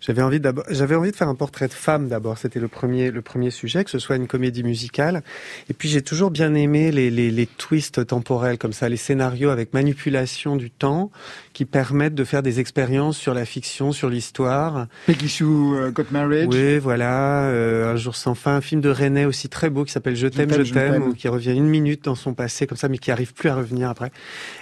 [0.00, 2.38] J'avais envie d'abord, j'avais envie de faire un portrait de femme d'abord.
[2.38, 5.22] C'était le premier, le premier sujet, que ce soit une comédie musicale.
[5.68, 9.50] Et puis j'ai toujours bien aimé les, les, les twists temporels comme ça, les scénarios
[9.50, 11.10] avec manipulation du temps
[11.52, 14.86] qui permettent de faire des expériences sur la fiction, sur l'histoire.
[15.06, 16.52] Peggy Sue euh, Got Married.
[16.52, 17.44] Oui, voilà.
[17.44, 20.26] euh, un jour sans fin, un film de René aussi très beau qui s'appelle Je
[20.26, 23.32] t'aime, je t'aime, qui revient une minute dans son passé comme ça, mais qui arrive
[23.34, 24.10] plus à revenir après.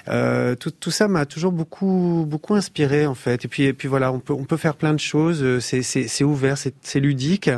[0.09, 3.45] Euh, tout, tout ça m'a toujours beaucoup, beaucoup inspiré en fait.
[3.45, 5.43] Et puis, et puis voilà, on peut, on peut faire plein de choses.
[5.43, 7.51] euh, C'est, ouvert, c'est, ludique,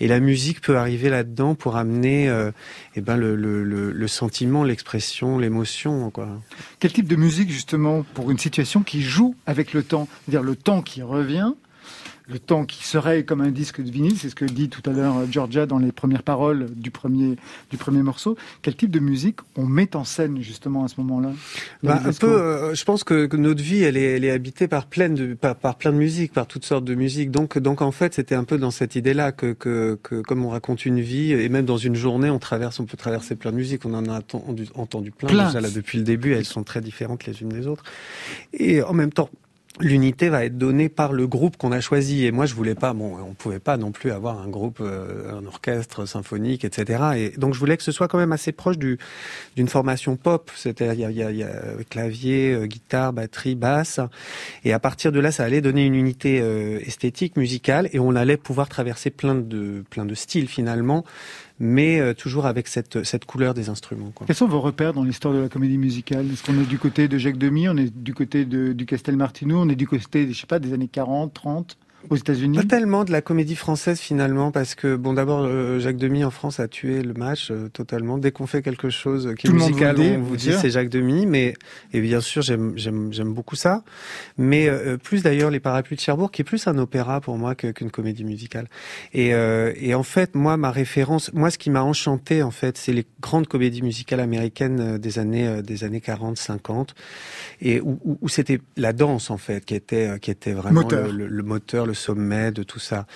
[0.00, 2.50] et la musique peut arriver là-dedans pour amener, euh,
[2.94, 6.12] eh ben le, le, sentiment, l'expression, l'émotion.
[6.78, 10.56] Quel type de musique justement pour une situation qui joue avec le temps, c'est-à-dire le
[10.56, 11.52] temps qui revient,
[12.28, 14.92] le temps qui serait comme un disque de vinyle, c'est ce que dit tout à
[14.92, 17.36] l'heure euh, Georgia dans les premières paroles du premier
[17.70, 18.36] du premier morceau.
[18.62, 21.30] Quel type de musique on met en scène justement à ce moment-là?
[21.82, 24.68] Bah, un peu, euh, je pense que, que notre vie, elle est, elle est habitée
[24.68, 27.30] par plein de, par, par plein de musique, par toutes sortes de musiques.
[27.30, 30.50] Donc, donc en fait, c'était un peu dans cette idée-là que, que, que, comme on
[30.50, 33.56] raconte une vie, et même dans une journée, on traverse, on peut traverser plein de
[33.56, 33.84] musiques.
[33.86, 35.46] On en a entendu, entendu plein, Plein.
[35.46, 36.34] déjà là depuis le début.
[36.34, 37.84] Elles sont très différentes les unes des autres.
[38.52, 39.30] Et en même temps.
[39.80, 42.24] L'unité va être donnée par le groupe qu'on a choisi.
[42.24, 45.38] Et moi, je voulais pas, bon, on pouvait pas non plus avoir un groupe, euh,
[45.38, 47.02] un orchestre symphonique, etc.
[47.16, 48.98] Et donc, je voulais que ce soit quand même assez proche du,
[49.56, 51.52] d'une formation pop, c'est-à-dire il y a, y a
[51.88, 54.00] clavier, euh, guitare, batterie, basse,
[54.64, 58.16] et à partir de là, ça allait donner une unité euh, esthétique, musicale, et on
[58.16, 61.04] allait pouvoir traverser plein de plein de styles finalement,
[61.60, 64.10] mais euh, toujours avec cette cette couleur des instruments.
[64.14, 64.26] Quoi.
[64.26, 66.26] Quels sont vos repères dans l'histoire de la comédie musicale?
[66.32, 69.16] Est-ce qu'on est du côté de Jacques Demy, on est du côté de, du Castel
[69.16, 71.78] Martino, on est du côté, je sais pas, des années 40, 30
[72.10, 75.96] aux États-Unis Pas tellement de la comédie française finalement, parce que bon, d'abord euh, Jacques
[75.96, 78.18] Demy en France a tué le match euh, totalement.
[78.18, 80.70] Dès qu'on fait quelque chose qui Tout est musical, vous dit, on vous dit c'est
[80.70, 81.54] Jacques Demy, mais
[81.92, 83.82] et bien sûr j'aime j'aime j'aime beaucoup ça,
[84.36, 87.54] mais euh, plus d'ailleurs les Parapluies de Cherbourg, qui est plus un opéra pour moi
[87.54, 88.68] qu'une comédie musicale.
[89.12, 92.78] Et euh, et en fait moi ma référence, moi ce qui m'a enchanté en fait,
[92.78, 96.94] c'est les grandes comédies musicales américaines euh, des années euh, des années 40, 50
[97.60, 100.82] et où, où- où c'était la danse en fait qui était euh, qui était vraiment
[100.82, 101.06] Moteur.
[101.08, 103.06] le, le- le moteur, le sommet de tout ça.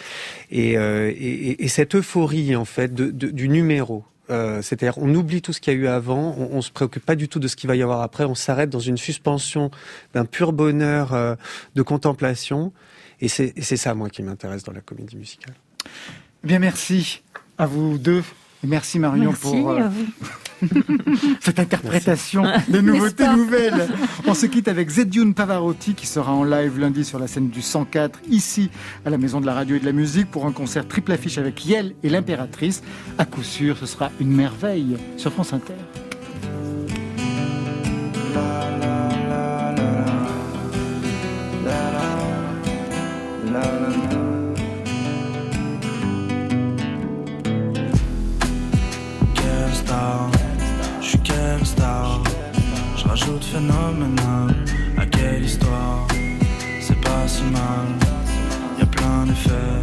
[0.51, 1.13] Et, euh, et,
[1.51, 4.05] et- et cette euphorie en fait du numéro.
[4.31, 7.05] Euh, C'est-à-dire, on oublie tout ce qu'il y a eu avant, on, on se préoccupe
[7.05, 9.71] pas du tout de ce qu'il va y avoir après, on s'arrête dans une suspension
[10.15, 11.35] d'un pur bonheur euh,
[11.75, 12.73] de contemplation.
[13.21, 15.55] Et c'est et c'est ça, moi, qui m'intéresse dans la comédie musicale.
[16.45, 17.23] Eh Bien, merci
[17.59, 18.23] à vous deux.
[18.65, 19.89] Merci Marion Merci pour euh,
[21.41, 23.89] cette interprétation de nouveautés nouvelles.
[24.27, 27.63] On se quitte avec Zedioun Pavarotti qui sera en live lundi sur la scène du
[27.63, 28.71] 104 ici
[29.05, 31.39] à la Maison de la Radio et de la Musique pour un concert triple affiche
[31.39, 32.83] avec Yel et l'impératrice.
[33.19, 35.75] À coup sûr, ce sera une merveille sur France Inter.
[49.93, 50.31] Star,
[51.01, 52.23] je suis quelle star.
[52.97, 54.49] Je rajoute phénoménal
[54.97, 56.07] à quelle histoire.
[56.81, 57.87] C'est pas si mal,
[58.79, 59.81] y a plein d'effets.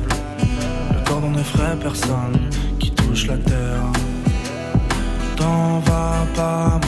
[0.96, 2.38] Le cordon n'effraie personne
[2.80, 3.88] qui touche la terre.
[5.36, 6.80] T'en vas pas,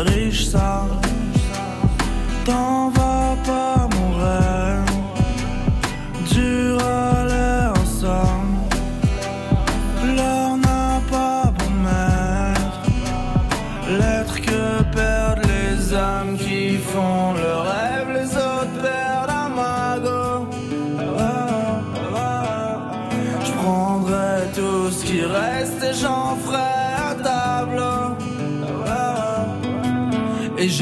[0.00, 0.91] riche ça.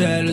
[0.01, 0.33] J'ai le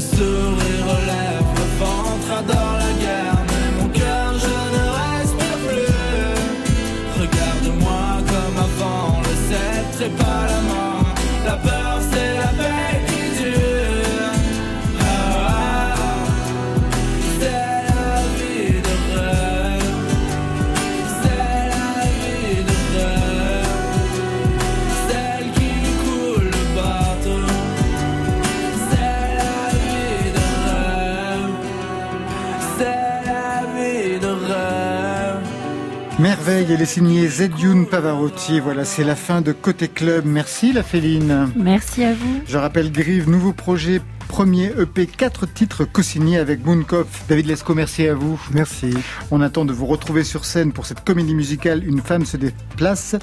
[36.67, 38.59] Merveille, elle est signée Zedioun Pavarotti.
[38.59, 40.25] Voilà, c'est la fin de Côté Club.
[40.25, 41.49] Merci la Féline.
[41.55, 42.41] Merci à vous.
[42.45, 47.25] Je rappelle Grive, nouveau projet, premier EP, quatre titres co-signés avec Moonkopf.
[47.29, 48.39] David Lescaut, merci à vous.
[48.51, 48.93] Merci.
[49.31, 53.15] On attend de vous retrouver sur scène pour cette comédie musicale Une femme se déplace.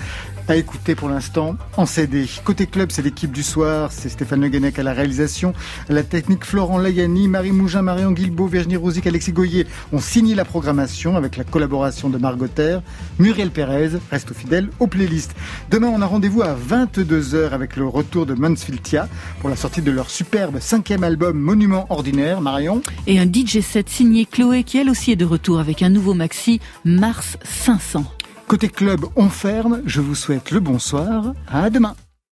[0.47, 2.27] À écouter pour l'instant en CD.
[2.45, 3.91] Côté club, c'est l'équipe du soir.
[3.91, 5.55] C'est Stéphane Le à la réalisation.
[5.89, 10.45] La technique, Florent Layani, Marie Mougin, Marion Guilbault, Virginie Rosic, Alexis Goyer ont signé la
[10.45, 12.83] programmation avec la collaboration de Margot Terre.
[13.19, 15.35] Muriel Pérez reste fidèle aux playlists.
[15.71, 19.09] Demain, on a rendez-vous à 22h avec le retour de Mansfieldia
[19.41, 22.43] pour la sortie de leur superbe cinquième album Monument Ordinaire.
[22.43, 22.83] Marion?
[23.07, 26.13] Et un DJ set signé Chloé qui elle aussi est de retour avec un nouveau
[26.13, 28.05] maxi Mars 500.
[28.47, 29.81] Côté club, on ferme.
[29.87, 31.33] Je vous souhaite le bonsoir.
[31.49, 31.95] À demain.